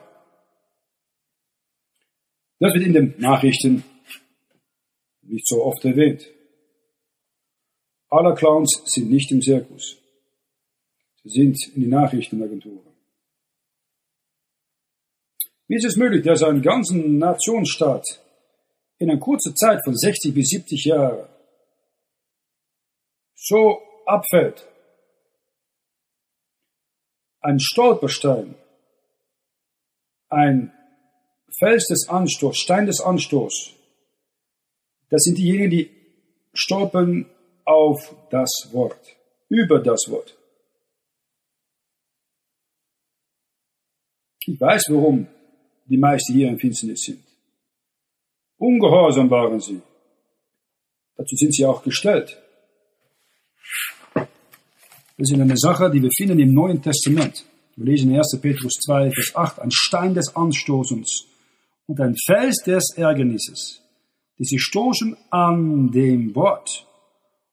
Das 2.60 2.74
wird 2.74 2.86
in 2.86 2.94
den 2.94 3.16
Nachrichten 3.18 3.84
nicht 5.22 5.48
so 5.48 5.64
oft 5.64 5.84
erwähnt. 5.84 6.28
Alle 8.10 8.36
Clowns 8.36 8.82
sind 8.86 9.10
nicht 9.10 9.32
im 9.32 9.42
Zirkus. 9.42 9.98
Sie 11.24 11.30
sind 11.30 11.58
in 11.76 11.82
die 11.82 11.88
Nachrichtenagenturen. 11.88 12.94
Wie 15.68 15.76
ist 15.76 15.86
es 15.86 15.96
möglich, 15.96 16.24
dass 16.24 16.44
ein 16.44 16.62
ganzer 16.62 16.96
Nationsstaat 16.96 18.06
in 18.98 19.10
einer 19.10 19.20
kurzen 19.20 19.56
Zeit 19.56 19.80
von 19.84 19.96
60 19.96 20.34
bis 20.34 20.50
70 20.50 20.86
Jahren 20.86 21.28
so 23.36 23.82
abfällt? 24.06 24.68
Ein 27.42 27.60
Stolperstein, 27.60 28.56
ein 30.30 30.72
Fels 31.60 31.88
des 31.88 32.08
Anstoßes, 32.08 32.62
Stein 32.62 32.86
des 32.86 33.02
Anstoßes, 33.02 33.74
das 35.10 35.24
sind 35.24 35.38
diejenigen, 35.38 35.70
die 35.70 35.92
stolpern 36.54 37.26
auf 37.66 38.16
das 38.30 38.70
Wort, 38.72 39.18
über 39.50 39.80
das 39.80 40.06
Wort. 40.10 40.38
Ich 44.46 44.60
weiß, 44.60 44.86
warum 44.90 45.28
die 45.86 45.98
meisten 45.98 46.34
hier 46.34 46.48
in 46.48 46.58
Finsternis 46.58 47.04
sind. 47.04 47.24
Ungehorsam 48.58 49.30
waren 49.30 49.60
sie. 49.60 49.82
Dazu 51.16 51.36
sind 51.36 51.54
sie 51.54 51.66
auch 51.66 51.84
gestellt. 51.84 52.42
Das 55.22 55.30
ist 55.30 55.40
eine 55.40 55.56
Sache, 55.56 55.92
die 55.92 56.02
wir 56.02 56.10
finden 56.18 56.40
im 56.40 56.52
Neuen 56.52 56.82
Testament. 56.82 57.46
Wir 57.76 57.86
lesen 57.86 58.10
in 58.10 58.18
1. 58.18 58.40
Petrus 58.42 58.74
2, 58.84 59.12
Vers 59.12 59.36
8, 59.36 59.60
ein 59.60 59.70
Stein 59.70 60.16
des 60.16 60.36
Anstoßens 60.36 61.28
und 61.86 62.02
ein 62.02 62.16
Fels 62.26 62.64
des 62.66 62.98
Ärgernisses, 62.98 63.84
die 64.40 64.46
sie 64.46 64.58
stoßen 64.58 65.16
an 65.30 65.92
dem 65.92 66.34
Wort 66.34 66.88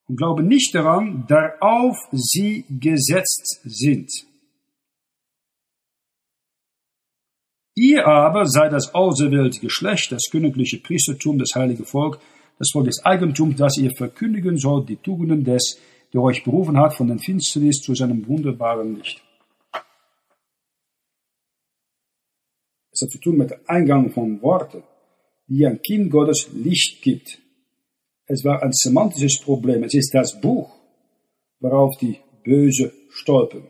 und 0.06 0.16
glauben 0.16 0.48
nicht 0.48 0.74
daran, 0.74 1.26
darauf 1.28 1.94
sie 2.10 2.64
gesetzt 2.70 3.60
sind. 3.64 4.10
Ihr 7.74 8.06
aber 8.06 8.46
seid 8.46 8.72
das 8.72 8.94
auserwählte 8.94 9.60
Geschlecht, 9.60 10.10
das 10.10 10.30
königliche 10.30 10.78
Priestertum, 10.78 11.38
das 11.38 11.50
heilige 11.54 11.84
Volk, 11.84 12.18
das 12.58 12.70
Volk 12.72 12.86
des 12.86 13.04
Eigentums, 13.04 13.56
das 13.56 13.76
ihr 13.76 13.90
verkündigen 13.94 14.56
sollt, 14.56 14.88
die 14.88 14.96
Tugenden 14.96 15.44
des 15.44 15.78
der 16.12 16.22
euch 16.22 16.44
berufen 16.44 16.78
hat 16.78 16.94
von 16.94 17.08
den 17.08 17.18
Finsternis 17.18 17.80
zu 17.80 17.94
seinem 17.94 18.26
wunderbaren 18.26 18.96
Licht. 18.96 19.22
Es 22.90 23.02
hat 23.02 23.10
zu 23.10 23.18
tun 23.18 23.36
mit 23.36 23.50
dem 23.50 23.60
Eingang 23.66 24.10
von 24.10 24.42
Worten, 24.42 24.82
die 25.46 25.66
ein 25.66 25.80
Kind 25.82 26.10
Gottes 26.10 26.48
Licht 26.52 27.02
gibt. 27.02 27.38
Es 28.26 28.44
war 28.44 28.62
ein 28.62 28.72
semantisches 28.72 29.40
Problem. 29.40 29.84
Es 29.84 29.94
ist 29.94 30.12
das 30.12 30.40
Buch, 30.40 30.70
worauf 31.60 31.96
die 31.98 32.18
Böse 32.44 32.92
stolpern. 33.10 33.68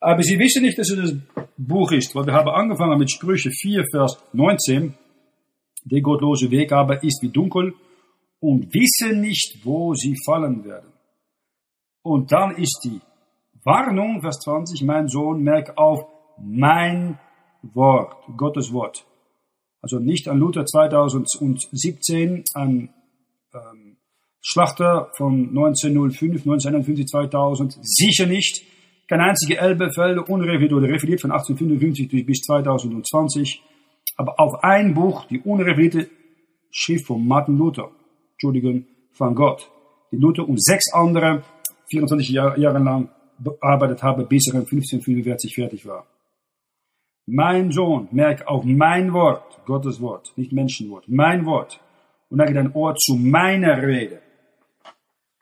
Aber 0.00 0.22
sie 0.22 0.38
wissen 0.38 0.62
nicht, 0.62 0.78
dass 0.78 0.90
es 0.90 0.98
das 0.98 1.14
Buch 1.56 1.92
ist, 1.92 2.14
weil 2.16 2.26
wir 2.26 2.32
haben 2.32 2.48
angefangen 2.48 2.98
mit 2.98 3.10
Sprüche 3.10 3.50
4, 3.50 3.84
Vers 3.90 4.18
19. 4.32 4.94
Der 5.84 6.00
gottlose 6.00 6.50
Weg 6.50 6.72
aber 6.72 7.02
ist 7.04 7.22
wie 7.22 7.28
dunkel 7.28 7.74
und 8.42 8.74
wissen 8.74 9.20
nicht, 9.20 9.60
wo 9.62 9.94
sie 9.94 10.16
fallen 10.26 10.64
werden. 10.64 10.92
Und 12.02 12.32
dann 12.32 12.56
ist 12.56 12.80
die 12.84 13.00
Warnung, 13.62 14.20
Vers 14.20 14.40
20, 14.40 14.82
mein 14.82 15.06
Sohn, 15.06 15.44
merk 15.44 15.78
auf, 15.78 16.04
mein 16.38 17.20
Wort, 17.62 18.16
Gottes 18.36 18.72
Wort. 18.72 19.06
Also 19.80 20.00
nicht 20.00 20.26
an 20.26 20.38
Luther 20.38 20.66
2017, 20.66 22.42
an 22.54 22.88
ähm, 23.54 23.96
Schlachter 24.40 25.12
von 25.16 25.50
1905, 25.50 26.40
1951, 26.40 27.06
2000, 27.06 27.78
sicher 27.80 28.26
nicht. 28.26 28.64
Kein 29.06 29.20
einziger 29.20 29.60
Elbefell, 29.60 30.18
unrevidiert 30.18 30.72
oder 30.72 30.88
revidiert 30.88 31.20
von 31.20 31.30
1855 31.30 32.26
bis 32.26 32.40
2020. 32.40 33.62
Aber 34.16 34.40
auf 34.40 34.64
ein 34.64 34.94
Buch, 34.94 35.26
die 35.26 35.38
unrevidierte 35.38 36.10
Schrift 36.72 37.06
von 37.06 37.24
Martin 37.24 37.56
Luther, 37.56 37.92
Entschuldigung, 38.42 38.86
von 39.12 39.36
Gott, 39.36 39.70
die 40.10 40.16
Luther 40.16 40.48
und 40.48 40.60
sechs 40.60 40.92
andere 40.92 41.44
24 41.92 42.28
Jahre, 42.30 42.60
Jahre 42.60 42.80
lang 42.80 43.08
bearbeitet 43.38 44.02
habe, 44.02 44.24
bis 44.26 44.48
er 44.48 44.54
in 44.54 44.60
1545 44.62 45.54
fertig 45.54 45.86
war. 45.86 46.08
Mein 47.26 47.70
Sohn, 47.70 48.08
merk 48.10 48.48
auf 48.48 48.64
mein 48.64 49.12
Wort, 49.12 49.64
Gottes 49.64 50.00
Wort, 50.00 50.32
nicht 50.36 50.50
Menschenwort, 50.50 51.04
mein 51.06 51.46
Wort. 51.46 51.80
Und 52.30 52.38
neige 52.38 52.54
dein 52.54 52.72
Ohr 52.72 52.96
zu 52.96 53.14
meiner 53.14 53.80
Rede. 53.80 54.20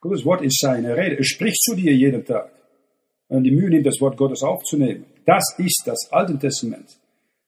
Gottes 0.02 0.26
Wort 0.26 0.42
ist 0.42 0.60
seine 0.60 0.94
Rede. 0.94 1.16
Er 1.16 1.24
spricht 1.24 1.62
zu 1.62 1.74
dir 1.74 1.94
jeden 1.94 2.22
Tag. 2.26 2.50
Wenn 3.30 3.44
die 3.44 3.50
Mühe 3.50 3.70
nimmt, 3.70 3.86
das 3.86 4.00
Wort 4.02 4.18
Gottes 4.18 4.42
aufzunehmen. 4.42 5.06
Das 5.24 5.54
ist 5.56 5.84
das 5.86 6.12
Alte 6.12 6.38
Testament. 6.38 6.98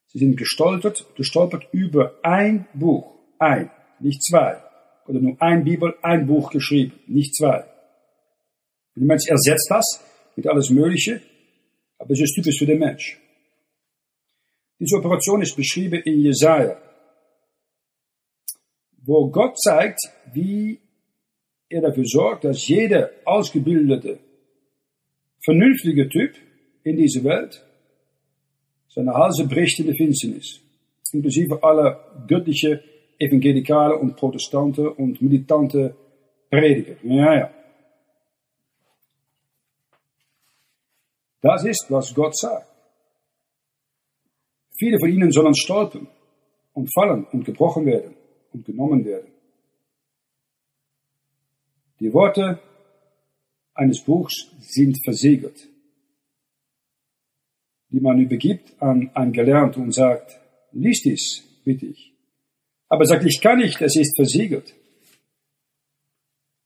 Sie 0.07 0.19
sind 0.19 0.39
gestolpert, 0.39 1.05
gestolpert 1.15 1.67
über 1.73 2.15
ein 2.23 2.67
Buch. 2.73 3.13
Ein, 3.39 3.71
nicht 4.01 4.23
zwei. 4.23 4.63
Oder 5.07 5.21
nur 5.21 5.41
ein 5.41 5.65
Bibel, 5.65 5.95
ein 6.03 6.27
Buch 6.27 6.51
geschrieben, 6.51 6.93
nicht 7.07 7.35
zwei. 7.35 7.65
Der 8.95 9.05
Mensch 9.05 9.29
ersetzt 9.29 9.69
das 9.71 10.01
mit 10.37 10.47
alles 10.47 10.71
Mögliche, 10.71 11.21
aber 11.99 12.13
es 12.13 12.21
ist 12.21 12.35
typisch 12.35 12.59
für 12.59 12.67
den 12.67 12.79
Mensch. 12.79 13.19
Diese 14.79 14.97
Operation 14.97 15.43
ist 15.43 15.57
beschrieben 15.57 16.03
in 16.03 16.21
Jesaja, 16.21 16.77
wo 19.05 19.31
Gott 19.31 19.59
zeigt, 19.61 20.01
wie 20.33 20.79
er 21.69 21.81
dafür 21.83 22.05
sorgt, 22.05 22.45
dass 22.45 22.67
jeder 22.67 23.11
ausgebildete, 23.25 24.19
vernünftige 25.45 26.09
Typ 26.09 26.35
in 26.85 26.97
dieser 26.97 27.25
Welt 27.25 27.65
seine 28.89 29.15
Halse 29.15 29.47
bricht 29.47 29.79
in 29.81 29.87
der 29.87 29.95
Finsternis, 29.95 30.61
inklusive 31.13 31.63
aller 31.63 32.25
göttliche 32.29 32.83
Evangelikale 33.19 33.97
und 33.97 34.17
Protestante 34.17 34.91
und 34.91 35.21
militante 35.21 35.95
Prediger. 36.51 36.97
Ja, 37.03 37.35
ja. 37.35 37.55
Das 41.41 41.65
ist, 41.65 41.87
was 41.89 42.15
Gott 42.15 42.37
sagt. 42.37 42.69
Viele 44.79 44.99
von 44.99 45.09
ihnen 45.09 45.31
sollen 45.31 45.55
stolpern 45.55 46.09
und 46.73 46.93
fallen 46.95 47.25
und 47.33 47.45
gebrochen 47.45 47.87
werden 47.87 48.15
und 48.53 48.65
genommen 48.65 49.05
werden. 49.05 49.33
Die 52.01 52.13
Worte 52.13 52.61
eines 53.75 54.03
Buchs 54.05 54.51
sind 54.61 54.99
versiegelt, 55.05 55.69
die 57.91 58.01
man 58.01 58.19
übergibt 58.19 58.75
an 58.81 59.11
einen 59.15 59.33
Gelernten 59.33 59.83
und 59.83 59.95
sagt, 59.95 60.41
lies 60.73 61.03
dies, 61.03 61.45
bitte 61.65 61.87
ich. 61.87 62.12
Aber 62.93 63.07
sagt, 63.07 63.25
ich 63.25 63.41
kann 63.41 63.57
nicht, 63.57 63.81
es 63.81 63.97
ist 63.97 64.15
versiegelt. 64.15 64.75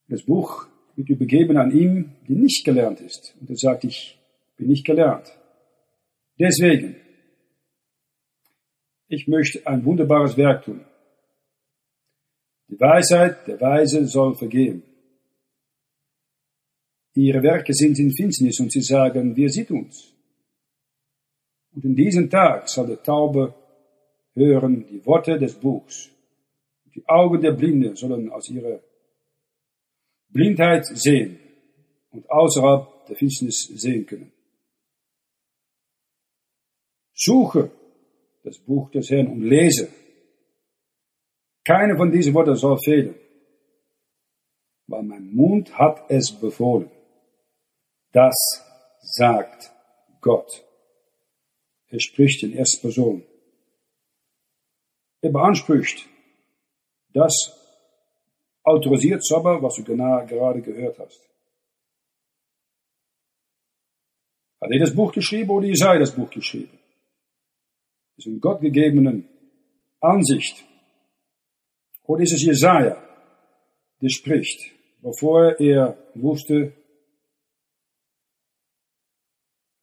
Das 0.09 0.25
Buch 0.25 0.67
wird 0.97 1.09
übergeben 1.09 1.57
an 1.57 1.71
ihn, 1.71 2.17
der 2.29 2.35
nicht 2.35 2.65
gelernt 2.65 3.01
ist. 3.01 3.37
Und 3.41 3.49
er 3.49 3.55
sagt, 3.55 3.85
ich 3.85 4.19
bin 4.57 4.67
nicht 4.67 4.85
gelernt. 4.85 5.33
Deswegen, 6.37 6.97
ich 9.07 9.29
möchte 9.29 9.65
ein 9.69 9.85
wunderbares 9.85 10.37
Werk 10.37 10.65
tun. 10.65 10.85
Die 12.71 12.81
Weisheit 12.81 13.47
der 13.47 13.61
Weise 13.61 14.05
soll 14.09 14.35
vergehen. 14.35 14.83
Ihre 17.15 17.41
Werke 17.41 17.73
sind 17.73 18.01
in 18.01 18.11
Finsternis 18.11 18.59
und 18.59 18.73
sie 18.73 18.83
sagen, 18.83 19.37
wer 19.37 19.49
sieht 19.49 19.71
uns? 19.71 20.13
Und 21.73 21.85
in 21.85 21.95
diesem 21.95 22.29
Tag 22.29 22.69
soll 22.69 22.89
der 22.89 23.01
Taube 23.01 23.55
hören 24.35 24.89
die 24.89 25.07
Worte 25.07 25.39
des 25.39 25.55
Buchs. 25.55 26.11
Die 26.97 27.07
Augen 27.07 27.43
der 27.43 27.53
Blinden 27.53 27.95
sollen 27.95 28.31
aus 28.31 28.49
ihrer 28.49 28.81
Blindheit 30.29 30.87
sehen 30.87 31.39
und 32.11 32.29
außerhalb 32.31 33.07
der 33.07 33.17
Finsternis 33.17 33.67
sehen 33.67 34.07
können. 34.07 34.33
Suche 37.13 37.71
das 38.43 38.59
Buch 38.59 38.91
des 38.91 39.11
Herrn 39.11 39.27
und 39.27 39.43
lese. 39.43 39.93
Keine 41.65 41.97
von 41.97 42.11
diesen 42.11 42.33
Worten 42.33 42.55
soll 42.55 42.79
fehlen, 42.79 43.15
weil 44.87 45.03
mein 45.03 45.35
Mund 45.35 45.77
hat 45.77 46.11
es 46.11 46.33
befohlen. 46.33 46.91
Das 48.13 48.37
sagt 49.01 49.71
Gott. 50.23 50.65
Er 51.89 52.01
spricht 52.01 52.43
in 52.43 52.53
erster 52.53 52.81
Person. 52.83 53.23
Er 55.21 55.31
beansprucht, 55.31 56.09
das 57.17 57.33
autorisiert 58.63 59.23
aber, 59.33 59.63
was 59.63 59.77
du 59.77 59.85
gerade 59.85 60.61
gehört 60.61 60.99
hast. 60.99 61.21
Hat 64.61 64.71
er 64.71 64.81
das 64.81 64.95
Buch 64.95 65.13
geschrieben 65.13 65.51
oder 65.51 65.67
Jesaja 65.67 65.99
das 65.99 66.15
Buch 66.15 66.31
geschrieben? 66.31 66.79
ist 68.19 68.27
eine 68.27 68.39
gottgegebenen 68.39 69.29
Ansicht. 70.01 70.65
Oder 72.05 72.23
ist 72.23 72.33
es 72.33 72.43
Jesaja, 72.43 72.97
der 74.01 74.09
spricht, 74.09 74.73
bevor 75.03 75.59
er 75.59 75.97
wusste, 76.15 76.73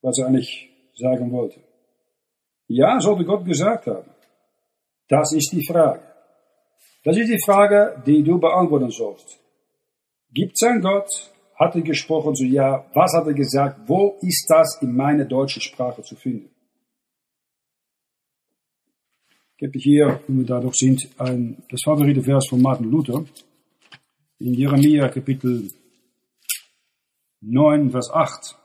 was 0.02 0.18
er 0.20 0.28
eigentlich 0.28 0.70
sagen 0.96 1.32
wollte? 1.32 1.60
Ja, 2.68 3.00
sollte 3.00 3.26
Gott 3.26 3.46
gesagt 3.46 3.88
haben. 3.88 4.10
Das 5.08 5.32
ist 5.34 5.52
die 5.52 5.66
Frage. 5.66 6.13
Das 7.04 7.18
ist 7.18 7.30
die 7.30 7.42
Frage, 7.46 8.02
die 8.06 8.24
du 8.24 8.40
beantworten 8.40 8.90
sollst. 8.90 9.40
Gibt 10.32 10.54
es 10.56 10.68
einen 10.68 10.82
Gott? 10.82 11.10
Hat 11.56 11.76
er 11.76 11.82
gesprochen? 11.82 12.36
So 12.36 12.46
ja. 12.46 12.86
Was 12.94 13.14
hat 13.14 13.28
er 13.28 13.34
gesagt? 13.34 13.88
Wo 13.88 14.18
ist 14.22 14.46
das 14.50 14.80
in 14.82 14.96
meiner 14.96 15.26
deutschen 15.26 15.62
Sprache 15.62 16.02
zu 16.02 16.16
finden? 16.16 16.50
Ich 19.58 19.68
habe 19.68 19.80
hier, 19.80 20.20
wenn 20.28 20.40
wir 20.40 20.46
da 20.46 20.60
doch 20.60 20.74
sind, 20.74 21.08
ein, 21.18 21.64
das 21.70 21.82
favorite 21.84 22.24
Vers 22.24 22.48
von 22.50 22.62
Martin 22.62 22.90
Luther. 22.90 23.24
In 24.40 24.54
Jeremia 24.54 25.08
Kapitel 25.10 25.70
9, 27.42 27.92
Vers 27.92 28.10
8. 28.12 28.58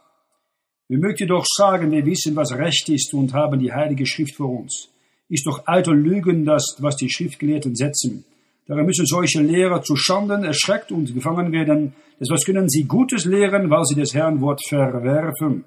Wir 0.89 0.99
mögen 0.99 1.16
jedoch 1.18 1.45
sagen, 1.47 1.91
wir 1.91 2.07
wissen, 2.07 2.34
was 2.34 2.53
recht 2.53 2.89
ist 2.89 3.12
und 3.12 3.34
haben 3.34 3.61
die 3.61 3.72
Heilige 3.72 4.07
Schrift 4.07 4.36
vor 4.36 4.61
uns. 4.61 4.89
Ist 5.28 5.47
doch 5.47 5.66
alter 5.66 5.93
Lügen 5.93 6.45
das, 6.45 6.76
was 6.78 6.97
die 6.97 7.11
Schriftgelehrten 7.11 7.76
setzen. 7.76 8.24
Darum 8.69 8.85
müssen 8.85 9.07
solche 9.07 9.41
Lehrer 9.41 9.83
zu 9.83 9.97
Schanden 9.97 10.45
erschreckt 10.45 10.93
und 10.93 11.14
gefangen 11.14 11.51
werden. 11.53 11.95
Was 12.21 12.45
können 12.45 12.69
sie 12.69 12.85
Gutes 12.85 13.25
lehren, 13.25 13.71
weil 13.71 13.85
sie 13.87 13.99
das 13.99 14.12
Herrn 14.12 14.43
Wort 14.43 14.61
verwerfen. 14.69 15.64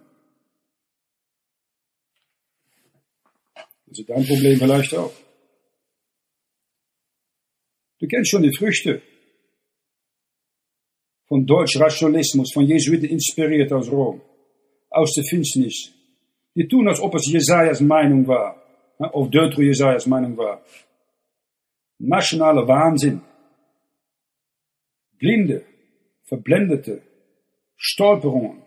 Das 3.87 3.99
ist 3.99 4.07
dein 4.07 4.25
Problem 4.25 4.59
vielleicht 4.59 4.95
auch. 4.95 5.11
Du 7.99 8.07
kennst 8.07 8.29
schon 8.29 8.43
die 8.43 8.55
Früchte 8.55 9.01
von 11.27 11.45
Deutsch-Rationalismus, 11.45 12.51
von 12.53 12.65
Jesuiten 12.65 13.05
inspiriert 13.05 13.73
aus 13.73 13.89
Rom, 13.91 14.21
aus 14.91 15.13
der 15.13 15.23
Finsternis. 15.23 15.91
Die 16.55 16.67
tun, 16.67 16.87
als 16.87 16.99
ob 16.99 17.15
es 17.15 17.25
Jesajas 17.25 17.81
Meinung 17.81 18.27
war, 18.27 18.61
of 18.99 19.31
Deutro 19.31 19.61
Jesajas 19.61 20.05
Meinung 20.05 20.37
war. 20.37 20.61
Nationale 22.03 22.67
Wahnsinn. 22.67 23.21
Blinde, 25.17 25.65
verblendete 26.27 27.03
Stolperungen, 27.75 28.63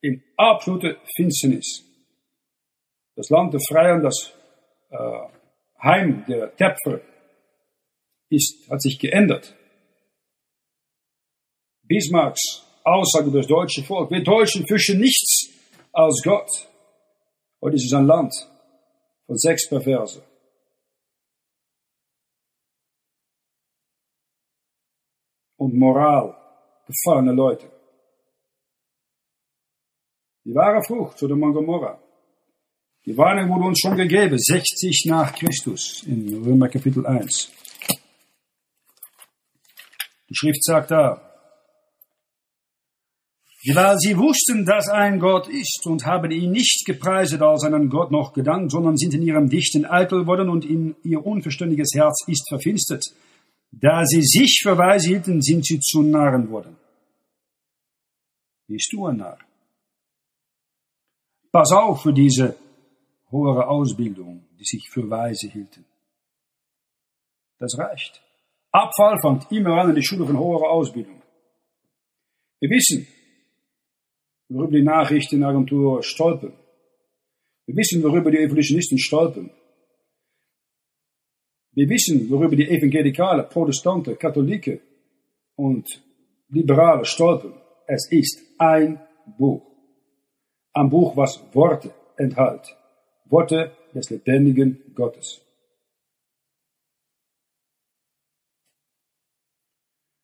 in 0.00 0.22
absolute 0.36 0.98
Finsternis. 1.16 1.84
Das 3.14 3.30
Land 3.30 3.54
der 3.54 3.60
Freien, 3.60 4.02
das 4.02 4.32
äh, 4.90 4.96
Heim 5.82 6.24
der 6.26 6.54
Tapfer, 6.56 7.00
ist, 8.30 8.68
hat 8.68 8.82
sich 8.82 8.98
geändert. 8.98 9.54
Bismarcks 11.82 12.66
Aussage 12.82 13.28
über 13.28 13.38
das 13.38 13.46
deutsche 13.46 13.82
Volk, 13.82 14.10
wir 14.10 14.22
Deutschen 14.22 14.66
fischen 14.66 15.00
nichts 15.00 15.48
als 15.92 16.20
Gott. 16.22 16.48
Heute 17.60 17.76
ist 17.76 17.86
es 17.86 17.92
ein 17.92 18.06
Land 18.06 18.32
von 19.26 19.36
sechs 19.36 19.68
Perverse. 19.68 20.22
Und 25.66 25.74
Moral, 25.74 26.32
gefallene 26.86 27.32
Leute. 27.32 27.68
Die 30.44 30.54
wahre 30.54 30.80
Frucht, 30.80 31.18
Sodom 31.18 31.42
und 31.42 31.54
Gomorra. 31.54 32.00
Die 33.04 33.16
Warnung 33.18 33.50
wurde 33.50 33.66
uns 33.66 33.80
schon 33.80 33.96
gegeben, 33.96 34.38
60 34.38 35.06
nach 35.06 35.34
Christus, 35.34 36.04
in 36.06 36.44
Römer 36.44 36.68
Kapitel 36.68 37.04
1. 37.04 37.50
Die 40.28 40.36
Schrift 40.36 40.62
sagt 40.62 40.92
da, 40.92 41.20
weil 43.74 43.98
sie 43.98 44.16
wussten, 44.16 44.64
dass 44.64 44.88
ein 44.88 45.18
Gott 45.18 45.48
ist 45.48 45.84
und 45.86 46.06
haben 46.06 46.30
ihn 46.30 46.52
nicht 46.52 46.84
gepreiset 46.86 47.42
als 47.42 47.64
einen 47.64 47.88
Gott 47.88 48.12
noch 48.12 48.32
gedankt, 48.34 48.70
sondern 48.70 48.96
sind 48.96 49.14
in 49.14 49.22
ihrem 49.22 49.48
Dichten 49.48 49.84
eitel 49.84 50.28
worden 50.28 50.48
und 50.48 50.64
in 50.64 50.94
ihr 51.02 51.26
unverständiges 51.26 51.90
Herz 51.96 52.22
ist 52.28 52.48
verfinstert. 52.48 53.04
Da 53.78 54.04
sie 54.06 54.22
sich 54.22 54.60
für 54.62 54.78
weise 54.78 55.08
hielten, 55.08 55.42
sind 55.42 55.66
sie 55.66 55.78
zu 55.80 56.02
Narren 56.02 56.48
worden. 56.50 56.76
Bist 58.66 58.90
du 58.92 59.06
ein 59.06 59.18
Narr? 59.18 59.38
Pass 61.52 61.72
auf 61.72 62.02
für 62.02 62.12
diese 62.12 62.56
hohe 63.30 63.66
Ausbildung, 63.66 64.46
die 64.58 64.64
sich 64.64 64.88
für 64.88 65.08
weise 65.08 65.48
hielten. 65.48 65.84
Das 67.58 67.78
reicht. 67.78 68.22
Abfall 68.72 69.18
fängt 69.20 69.52
immer 69.52 69.80
an 69.80 69.90
in 69.90 69.96
die 69.96 70.04
Schule 70.04 70.26
von 70.26 70.38
hoher 70.38 70.70
Ausbildung. 70.70 71.22
Wir 72.60 72.70
wissen, 72.70 73.06
worüber 74.48 74.72
die 74.72 74.84
Nachrichtenagentur 74.84 76.02
stolpern. 76.02 76.54
Wir 77.66 77.76
wissen, 77.76 78.02
worüber 78.02 78.30
die 78.30 78.38
Evolutionisten 78.38 78.98
stolpern. 78.98 79.50
Wir 81.76 81.90
wissen, 81.90 82.30
worüber 82.30 82.56
die 82.56 82.66
Evangelikale, 82.66 83.42
Protestanten, 83.42 84.18
Katholiken 84.18 84.80
und 85.56 85.86
Liberale 86.48 87.04
stolpern. 87.04 87.52
Es 87.86 88.10
ist 88.10 88.40
ein 88.56 88.98
Buch. 89.36 89.62
Ein 90.72 90.88
Buch, 90.88 91.14
was 91.14 91.38
Worte 91.54 91.92
enthält. 92.16 92.74
Worte 93.26 93.72
des 93.94 94.08
lebendigen 94.08 94.94
Gottes. 94.94 95.42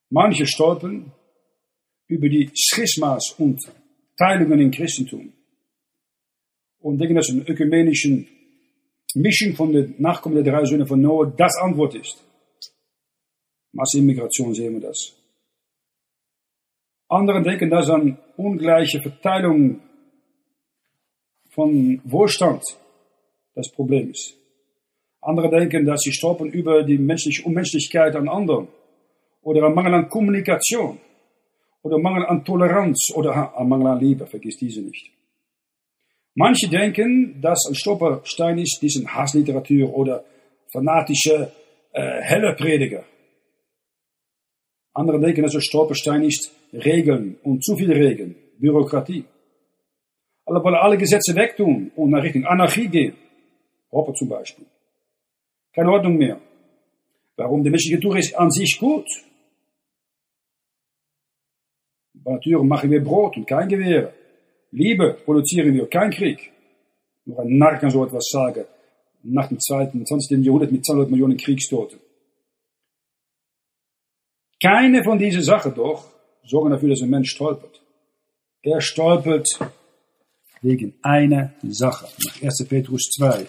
Manche 0.08 0.46
stolpern 0.46 1.12
über 2.06 2.30
die 2.30 2.50
Schismas 2.54 3.34
und 3.38 3.60
Teilungen 4.16 4.58
im 4.58 4.70
Christentum 4.70 5.34
und 6.78 6.98
denken, 6.98 7.16
dass 7.16 7.28
eine 7.28 7.46
ökumenische 7.46 8.26
Mischung 9.14 9.54
von 9.54 9.72
den 9.72 9.94
Nachkommen 9.98 10.42
der 10.42 10.52
drei 10.52 10.64
Söhne 10.64 10.86
von 10.86 11.00
Noah 11.00 11.26
das 11.26 11.56
Antwort 11.56 11.94
ist. 11.94 12.24
Massenimmigration 13.72 14.54
sehen 14.54 14.74
wir 14.74 14.88
das. 14.88 15.14
Andere 17.08 17.42
denken, 17.42 17.70
dass 17.70 17.90
eine 17.90 18.16
ungleiche 18.36 19.00
Verteilung 19.00 19.80
von 21.50 22.00
Wohlstand 22.04 22.62
das 23.54 23.70
Problem 23.70 24.10
ist. 24.10 24.34
Andere 25.20 25.50
denken, 25.50 25.84
dass 25.84 26.00
sie 26.00 26.12
stolpern 26.12 26.48
über 26.48 26.82
die 26.82 26.98
menschliche 26.98 27.44
Unmenschlichkeit 27.44 28.16
an 28.16 28.28
anderen 28.28 28.68
oder 29.42 29.66
ein 29.66 29.74
Mangel 29.74 29.94
an 29.94 30.08
Kommunikation 30.08 30.98
oder 31.82 31.98
Mangel 31.98 32.26
an 32.26 32.44
Toleranz 32.44 33.12
oder 33.14 33.56
ein 33.56 33.68
Mangel 33.68 33.86
an 33.88 34.00
Liebe, 34.00 34.26
vergiss 34.26 34.56
diese 34.56 34.80
nicht. 34.80 35.10
Manche 36.34 36.68
denken, 36.68 37.40
dass 37.42 37.66
ein 37.68 37.74
Stolperstein 37.74 38.58
ist, 38.58 38.78
diesen 38.80 39.06
Hassliteratur 39.14 39.94
oder 39.94 40.24
fanatische 40.72 41.52
äh, 41.92 42.20
helle 42.22 42.54
Prediger. 42.54 43.04
Andere 44.94 45.20
denken, 45.20 45.42
dass 45.42 45.54
ein 45.54 45.60
Stolperstein 45.60 46.22
ist 46.22 46.50
Regeln 46.72 47.36
und 47.42 47.62
zu 47.62 47.76
viele 47.76 47.94
Regeln, 47.94 48.34
Bürokratie. 48.58 49.24
Alle 50.46 50.62
wollen 50.64 50.74
alle 50.74 50.96
Gesetze 50.96 51.34
wegtun 51.34 51.92
und 51.96 52.10
nach 52.10 52.22
Richtung 52.22 52.46
Anarchie 52.46 52.88
gehen. 52.88 53.14
Hoppe 53.90 54.14
zum 54.14 54.28
Beispiel. 54.28 54.66
Keine 55.74 55.90
Ordnung 55.90 56.16
mehr. 56.16 56.40
Warum? 57.36 57.62
Die 57.62 57.70
menschliche 57.70 57.96
Natur 57.96 58.16
ist 58.16 58.34
an 58.34 58.50
sich 58.50 58.78
gut. 58.78 59.06
Bei 62.14 62.32
Natur 62.32 62.64
machen 62.64 62.90
wir 62.90 63.02
Brot 63.02 63.36
und 63.36 63.46
kein 63.46 63.68
Gewehr. 63.68 64.12
Liebe 64.72 65.18
produzieren 65.24 65.74
wir, 65.74 65.86
kein 65.86 66.10
Krieg. 66.10 66.50
Nur 67.26 67.40
ein 67.40 67.58
Narr 67.58 67.78
kann 67.78 67.90
so 67.90 68.04
etwas 68.04 68.28
sagen. 68.30 68.64
Nach 69.22 69.48
dem 69.48 69.60
zweiten, 69.60 70.04
20. 70.04 70.44
Jahrhundert 70.44 70.72
mit 70.72 70.84
200 70.84 71.10
Millionen 71.10 71.36
Kriegstoten. 71.36 72.00
Keine 74.60 75.04
von 75.04 75.18
diesen 75.18 75.42
Sachen 75.42 75.74
doch 75.74 76.06
sorgen 76.44 76.70
dafür, 76.70 76.88
dass 76.88 77.02
ein 77.02 77.10
Mensch 77.10 77.30
stolpert. 77.30 77.82
Er 78.62 78.80
stolpert 78.80 79.48
wegen 80.62 80.94
einer 81.02 81.52
Sache. 81.62 82.08
Nach 82.24 82.42
1. 82.42 82.66
Petrus 82.68 83.10
2. 83.16 83.46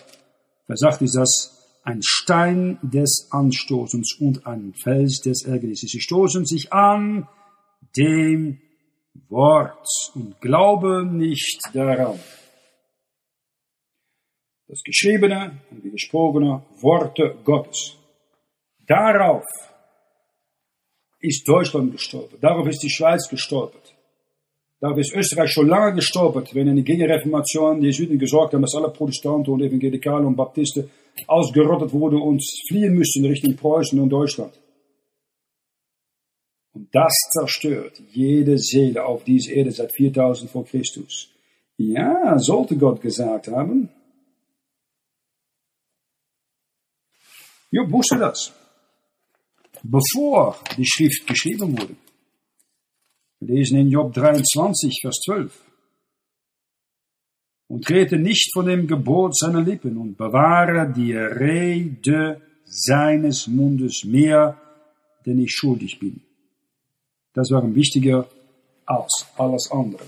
Da 0.68 0.76
sagt 0.76 1.02
ist 1.02 1.16
das 1.16 1.80
ein 1.84 2.00
Stein 2.02 2.80
des 2.82 3.28
Anstoßens 3.32 4.18
und 4.20 4.46
ein 4.46 4.74
Fels 4.74 5.22
des 5.22 5.44
Ärgernisses. 5.46 5.92
Sie 5.92 6.00
stoßen 6.00 6.46
sich 6.46 6.72
an 6.72 7.28
dem 7.98 8.60
Wort 9.30 9.88
und 10.16 10.40
glauben 10.42 11.18
nicht 11.18 11.60
daran. 11.74 12.20
Das 14.68 14.82
geschriebene 14.84 15.60
und 15.72 15.84
die 15.84 15.92
gesprochene 15.92 16.64
Worte 16.82 17.36
Gottes. 17.44 17.96
Darauf 18.88 19.46
ist 21.20 21.48
Deutschland 21.48 21.92
gestolpert. 21.92 22.44
Darauf 22.44 22.68
ist 22.68 22.82
die 22.84 22.90
Schweiz 22.90 23.30
gestolpert. 23.30 23.94
Darauf 24.80 24.98
ist 24.98 25.16
Österreich 25.16 25.52
schon 25.52 25.70
lange 25.70 25.96
gestolpert, 25.96 26.54
wenn 26.54 26.68
in 26.68 26.76
der 26.76 26.84
Gegenreformation 26.84 27.80
die 27.80 27.94
Süden 27.94 28.20
gesorgt 28.20 28.54
haben, 28.54 28.64
dass 28.64 28.76
alle 28.76 28.90
Protestanten 28.90 29.54
und 29.54 29.62
Evangelikale 29.62 30.28
und 30.28 30.36
Baptisten 30.36 30.90
ausgerottet 31.28 31.94
wurden 31.94 32.20
und 32.22 32.44
fliehen 32.68 32.94
müssten 32.94 33.24
Richtung 33.26 33.56
Preußen 33.56 33.98
und 34.00 34.10
Deutschland. 34.10 34.60
Und 36.74 36.94
das 36.94 37.14
zerstört 37.32 38.02
jede 38.12 38.58
Seele 38.58 39.06
auf 39.06 39.24
dieser 39.24 39.54
Erde 39.54 39.72
seit 39.72 39.94
4000 39.96 40.50
vor 40.50 40.66
Christus. 40.66 41.30
Ja, 41.78 42.38
sollte 42.40 42.76
Gott 42.78 43.02
gesagt 43.02 43.48
haben. 43.48 43.90
Job 47.72 47.92
wusste 47.92 48.18
das. 48.18 48.52
Bevor 49.84 50.58
die 50.78 50.86
Schrift 50.86 51.28
geschrieben 51.28 51.78
wurde. 51.78 51.96
Wir 53.40 53.56
lesen 53.56 53.80
in 53.80 53.90
Job 53.90 54.14
23, 54.14 55.00
Vers 55.02 55.20
12. 55.26 55.62
Und 57.68 57.86
trete 57.86 58.18
nicht 58.18 58.52
von 58.54 58.66
dem 58.66 58.88
Gebot 58.88 59.36
seiner 59.36 59.62
Lippen 59.62 59.98
und 59.98 60.18
bewahre 60.18 60.92
die 60.92 61.14
Rede 61.14 62.42
seines 62.66 63.48
Mundes 63.48 64.04
mehr, 64.04 64.60
denn 65.26 65.40
ich 65.40 65.52
schuldig 65.52 66.00
bin. 66.00 66.22
Das 67.34 67.50
war 67.52 67.64
ihm 67.64 67.76
wichtiger 67.76 68.28
als 68.86 69.26
alles 69.38 69.70
andere. 69.72 70.04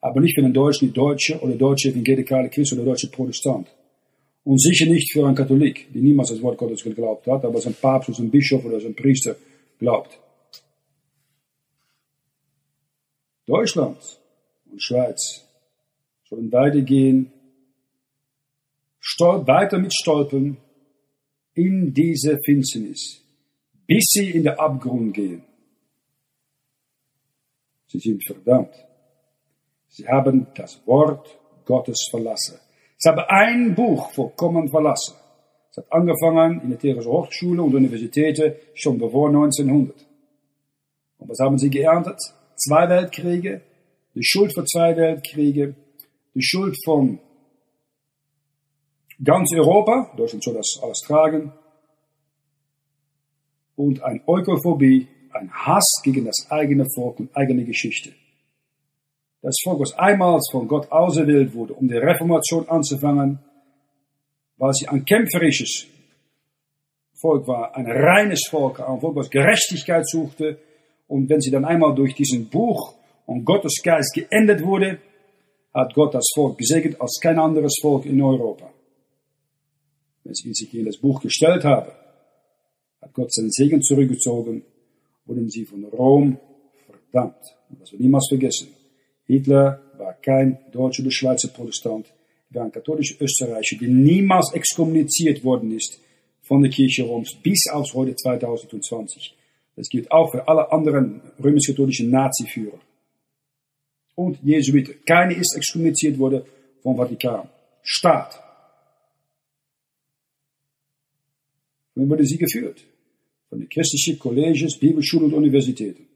Aber 0.00 0.20
nicht 0.20 0.34
für 0.34 0.42
den 0.42 0.52
Deutschen, 0.52 0.88
die 0.88 0.94
Deutsche 0.94 1.38
oder 1.40 1.54
deutsche 1.54 1.90
evangelikale 1.90 2.48
Christ 2.48 2.72
oder 2.72 2.84
deutsche 2.84 3.08
Protestant. 3.08 3.68
Und 4.44 4.60
sicher 4.60 4.86
nicht 4.86 5.12
für 5.12 5.26
einen 5.26 5.34
Katholik, 5.34 5.92
die 5.92 6.00
niemals 6.00 6.30
das 6.30 6.42
Wort 6.42 6.56
Gottes 6.56 6.82
geglaubt 6.82 7.26
hat, 7.26 7.44
aber 7.44 7.60
sein 7.60 7.74
Papst 7.74 8.08
oder 8.08 8.18
sein 8.18 8.30
Bischof 8.30 8.64
oder 8.64 8.80
sein 8.80 8.94
Priester 8.94 9.36
glaubt. 9.78 10.18
Deutschland 13.46 13.98
und 14.70 14.82
Schweiz 14.82 15.44
sollen 16.28 16.50
weitergehen, 16.52 17.32
weiter 19.18 19.78
mit 19.78 19.92
Stolpern 19.92 20.56
in 21.54 21.92
diese 21.92 22.38
Finsternis, 22.44 23.22
bis 23.86 24.04
sie 24.12 24.30
in 24.30 24.44
den 24.44 24.58
Abgrund 24.58 25.12
gehen. 25.14 25.42
Sie 27.90 27.98
sind 27.98 28.24
verdammt. 28.24 28.74
Sie 29.88 30.06
haben 30.06 30.46
das 30.54 30.80
Wort 30.86 31.38
Gottes 31.64 32.06
verlassen. 32.10 32.58
Sie 32.96 33.08
haben 33.08 33.24
ein 33.28 33.74
Buch 33.74 34.10
vollkommen 34.12 34.68
verlassen. 34.68 35.16
Es 35.70 35.78
hat 35.78 35.92
angefangen 35.92 36.60
in 36.62 36.70
der 36.70 36.78
Theorische 36.78 37.10
Hochschule 37.10 37.62
und 37.62 37.74
Universitäten 37.74 38.54
schon 38.74 38.98
bevor 38.98 39.28
1900. 39.28 39.96
Und 41.18 41.28
was 41.28 41.38
haben 41.40 41.58
sie 41.58 41.70
geerntet? 41.70 42.18
zwei 42.60 42.88
Weltkriege, 42.88 43.62
die 44.14 44.24
Schuld 44.24 44.52
für 44.54 44.64
zwei 44.64 44.96
Weltkriege, 44.96 45.74
die 46.34 46.42
Schuld 46.42 46.76
von 46.84 47.18
ganz 49.22 49.52
Europa, 49.52 50.12
Deutschland 50.16 50.44
soll 50.44 50.54
das 50.54 50.78
alles 50.82 51.00
tragen, 51.00 51.52
und 53.76 54.02
ein 54.02 54.22
Eukophobie, 54.26 55.08
ein 55.32 55.50
Hass 55.52 56.00
gegen 56.02 56.24
das 56.24 56.46
eigene 56.50 56.86
Volk 56.94 57.20
und 57.20 57.36
eigene 57.36 57.64
Geschichte. 57.64 58.12
Das 59.42 59.56
Volk, 59.64 59.80
was 59.80 59.98
einmal 59.98 60.38
von 60.50 60.68
Gott 60.68 60.90
auserwählt 60.92 61.54
wurde, 61.54 61.74
um 61.74 61.88
die 61.88 61.96
Reformation 61.96 62.68
anzufangen, 62.68 63.38
weil 64.58 64.72
sie 64.74 64.86
ein 64.88 65.04
kämpferisches 65.04 65.86
Volk 67.14 67.46
war, 67.48 67.74
ein 67.74 67.86
reines 67.86 68.46
Volk, 68.50 68.80
ein 68.80 69.00
Volk, 69.00 69.16
was 69.16 69.30
Gerechtigkeit 69.30 70.06
suchte. 70.06 70.58
Und 71.08 71.28
wenn 71.28 71.40
sie 71.40 71.50
dann 71.50 71.64
einmal 71.64 71.94
durch 71.94 72.14
diesen 72.14 72.48
Buch 72.48 72.94
und 73.26 73.44
Gottes 73.44 73.82
Geist 73.82 74.14
geendet 74.14 74.62
wurde, 74.62 74.98
hat 75.72 75.94
Gott 75.94 76.14
das 76.14 76.28
Volk 76.34 76.58
gesegnet 76.58 77.00
als 77.00 77.18
kein 77.22 77.38
anderes 77.38 77.78
Volk 77.80 78.04
in 78.06 78.20
Europa. 78.20 78.70
Wenn 80.24 80.34
sie 80.34 80.52
sich 80.52 80.74
in 80.74 80.84
das 80.84 80.98
Buch 80.98 81.20
gestellt 81.20 81.64
haben, 81.64 81.90
hat 83.00 83.14
Gott 83.14 83.32
seinen 83.32 83.50
Segen 83.50 83.82
zurückgezogen, 83.82 84.62
wurden 85.30 85.48
sie 85.48 85.64
von 85.64 85.84
Rom 85.84 86.38
verdammt. 86.86 87.56
Das 87.78 87.92
wir 87.92 88.00
niemals 88.00 88.28
vergessen. 88.28 88.68
Hitler 89.26 89.80
war 89.96 90.14
kein 90.14 90.58
deutscher 90.72 91.02
oder 91.02 91.12
Schweizer 91.12 91.48
Protestant, 91.48 92.12
er 92.50 92.56
war 92.56 92.64
ein 92.64 92.72
katholischer 92.72 93.22
Österreicher, 93.22 93.76
der 93.76 93.88
niemals 93.88 94.52
exkommuniziert 94.52 95.44
worden 95.44 95.70
ist 95.70 96.00
von 96.42 96.62
der 96.62 96.70
Kirche 96.70 97.04
Roms 97.04 97.36
bis 97.42 97.68
aufs 97.70 97.94
heute 97.94 98.16
2020. 98.16 99.36
Das 99.76 99.88
gilt 99.88 100.10
auch 100.10 100.32
für 100.32 100.48
alle 100.48 100.72
anderen 100.72 101.20
römisch-katholischen 101.42 102.10
Nazi-Führer. 102.10 102.80
Und 104.16 104.42
Jesuiten. 104.42 104.96
Keine 105.06 105.34
ist 105.34 105.54
exkommuniziert 105.56 106.18
worden 106.18 106.42
vom 106.82 106.96
Vatikan. 106.96 107.48
Staat. 107.82 108.42
Wie 111.94 112.08
wurde 112.08 112.26
sie 112.26 112.36
geführt? 112.36 112.84
Von 113.50 113.58
den 113.58 113.68
christlichen 113.68 114.18
Colleges, 114.18 114.78
Bibelschulen 114.78 115.26
und 115.26 115.34
Universitäten. 115.34 116.06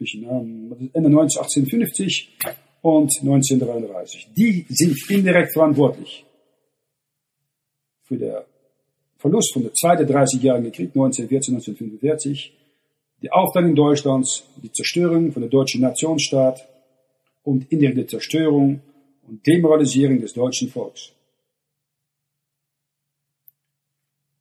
Ende 0.00 1.08
1850 1.08 2.36
und 2.82 3.10
1933. 3.20 4.28
Die 4.36 4.66
sind 4.68 5.10
indirekt 5.10 5.52
verantwortlich 5.52 6.24
für 8.04 8.16
den 8.16 8.36
Verlust 9.18 9.52
von 9.52 9.62
der 9.62 9.72
zweiten 9.74 10.06
30-jährigen 10.06 10.72
Krieg 10.72 10.90
1914, 10.90 11.54
1945, 11.54 12.52
die 13.20 13.32
Aufteilung 13.32 13.74
Deutschlands, 13.74 14.44
die 14.62 14.70
Zerstörung 14.70 15.32
von 15.32 15.42
der 15.42 15.50
deutschen 15.50 15.80
Nationsstaat 15.80 16.68
und 17.42 17.70
indirekte 17.72 18.06
Zerstörung 18.06 18.80
und 19.26 19.44
Demoralisierung 19.46 20.20
des 20.20 20.32
deutschen 20.32 20.68
Volks. 20.68 21.12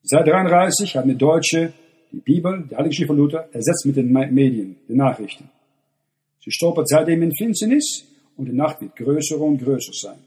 Seit 0.09 0.21
1933 0.21 0.95
haben 0.95 1.09
die 1.09 1.17
Deutsche 1.17 1.73
die 2.13 2.21
Bibel, 2.21 2.63
die 2.71 2.77
Heilige 2.77 2.95
Schrift 2.95 3.07
von 3.07 3.17
Luther, 3.17 3.49
ersetzt 3.51 3.85
mit 3.85 3.97
den 3.97 4.09
Medien, 4.09 4.77
den 4.87 4.95
Nachrichten. 4.95 5.49
Sie 6.39 6.49
stolpert 6.49 6.87
seitdem 6.87 7.23
in 7.23 7.35
Finsternis 7.35 8.05
und 8.37 8.45
die 8.45 8.53
Nacht 8.53 8.79
wird 8.79 8.95
größer 8.95 9.37
und 9.41 9.57
größer 9.57 9.91
sein. 9.91 10.19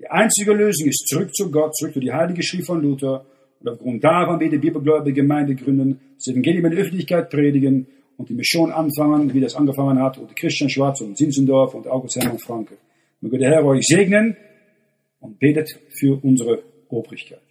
Die 0.00 0.10
einzige 0.10 0.52
Lösung 0.54 0.88
ist 0.88 1.06
zurück 1.06 1.32
zu 1.32 1.52
Gott, 1.52 1.76
zurück 1.76 1.92
zu 1.94 2.00
die 2.00 2.12
Heilige 2.12 2.42
Schrift 2.42 2.66
von 2.66 2.82
Luther. 2.82 3.24
Und 3.60 3.68
aufgrund 3.68 4.02
davon 4.02 4.40
wird 4.40 4.54
die 4.54 4.58
bibelgläubige 4.58 5.22
Gemeinde 5.22 5.54
gründen, 5.54 6.00
das 6.16 6.26
Evangelium 6.26 6.64
in 6.64 6.70
der 6.72 6.80
Öffentlichkeit 6.80 7.30
predigen 7.30 7.86
und 8.16 8.28
die 8.28 8.34
Mission 8.34 8.72
anfangen, 8.72 9.32
wie 9.32 9.40
das 9.40 9.54
angefangen 9.54 10.02
hat, 10.02 10.18
und 10.18 10.34
Christian 10.34 10.68
Schwarz 10.68 11.00
und 11.00 11.16
Zinsendorf 11.16 11.74
und 11.74 11.86
August 11.86 12.16
Hermann 12.16 12.40
Franke. 12.40 12.74
Möge 13.20 13.38
der 13.38 13.50
Herr 13.50 13.64
euch 13.64 13.86
segnen 13.86 14.36
und 15.20 15.38
betet 15.38 15.78
für 15.90 16.18
unsere 16.24 16.60
Obrigkeit. 16.88 17.47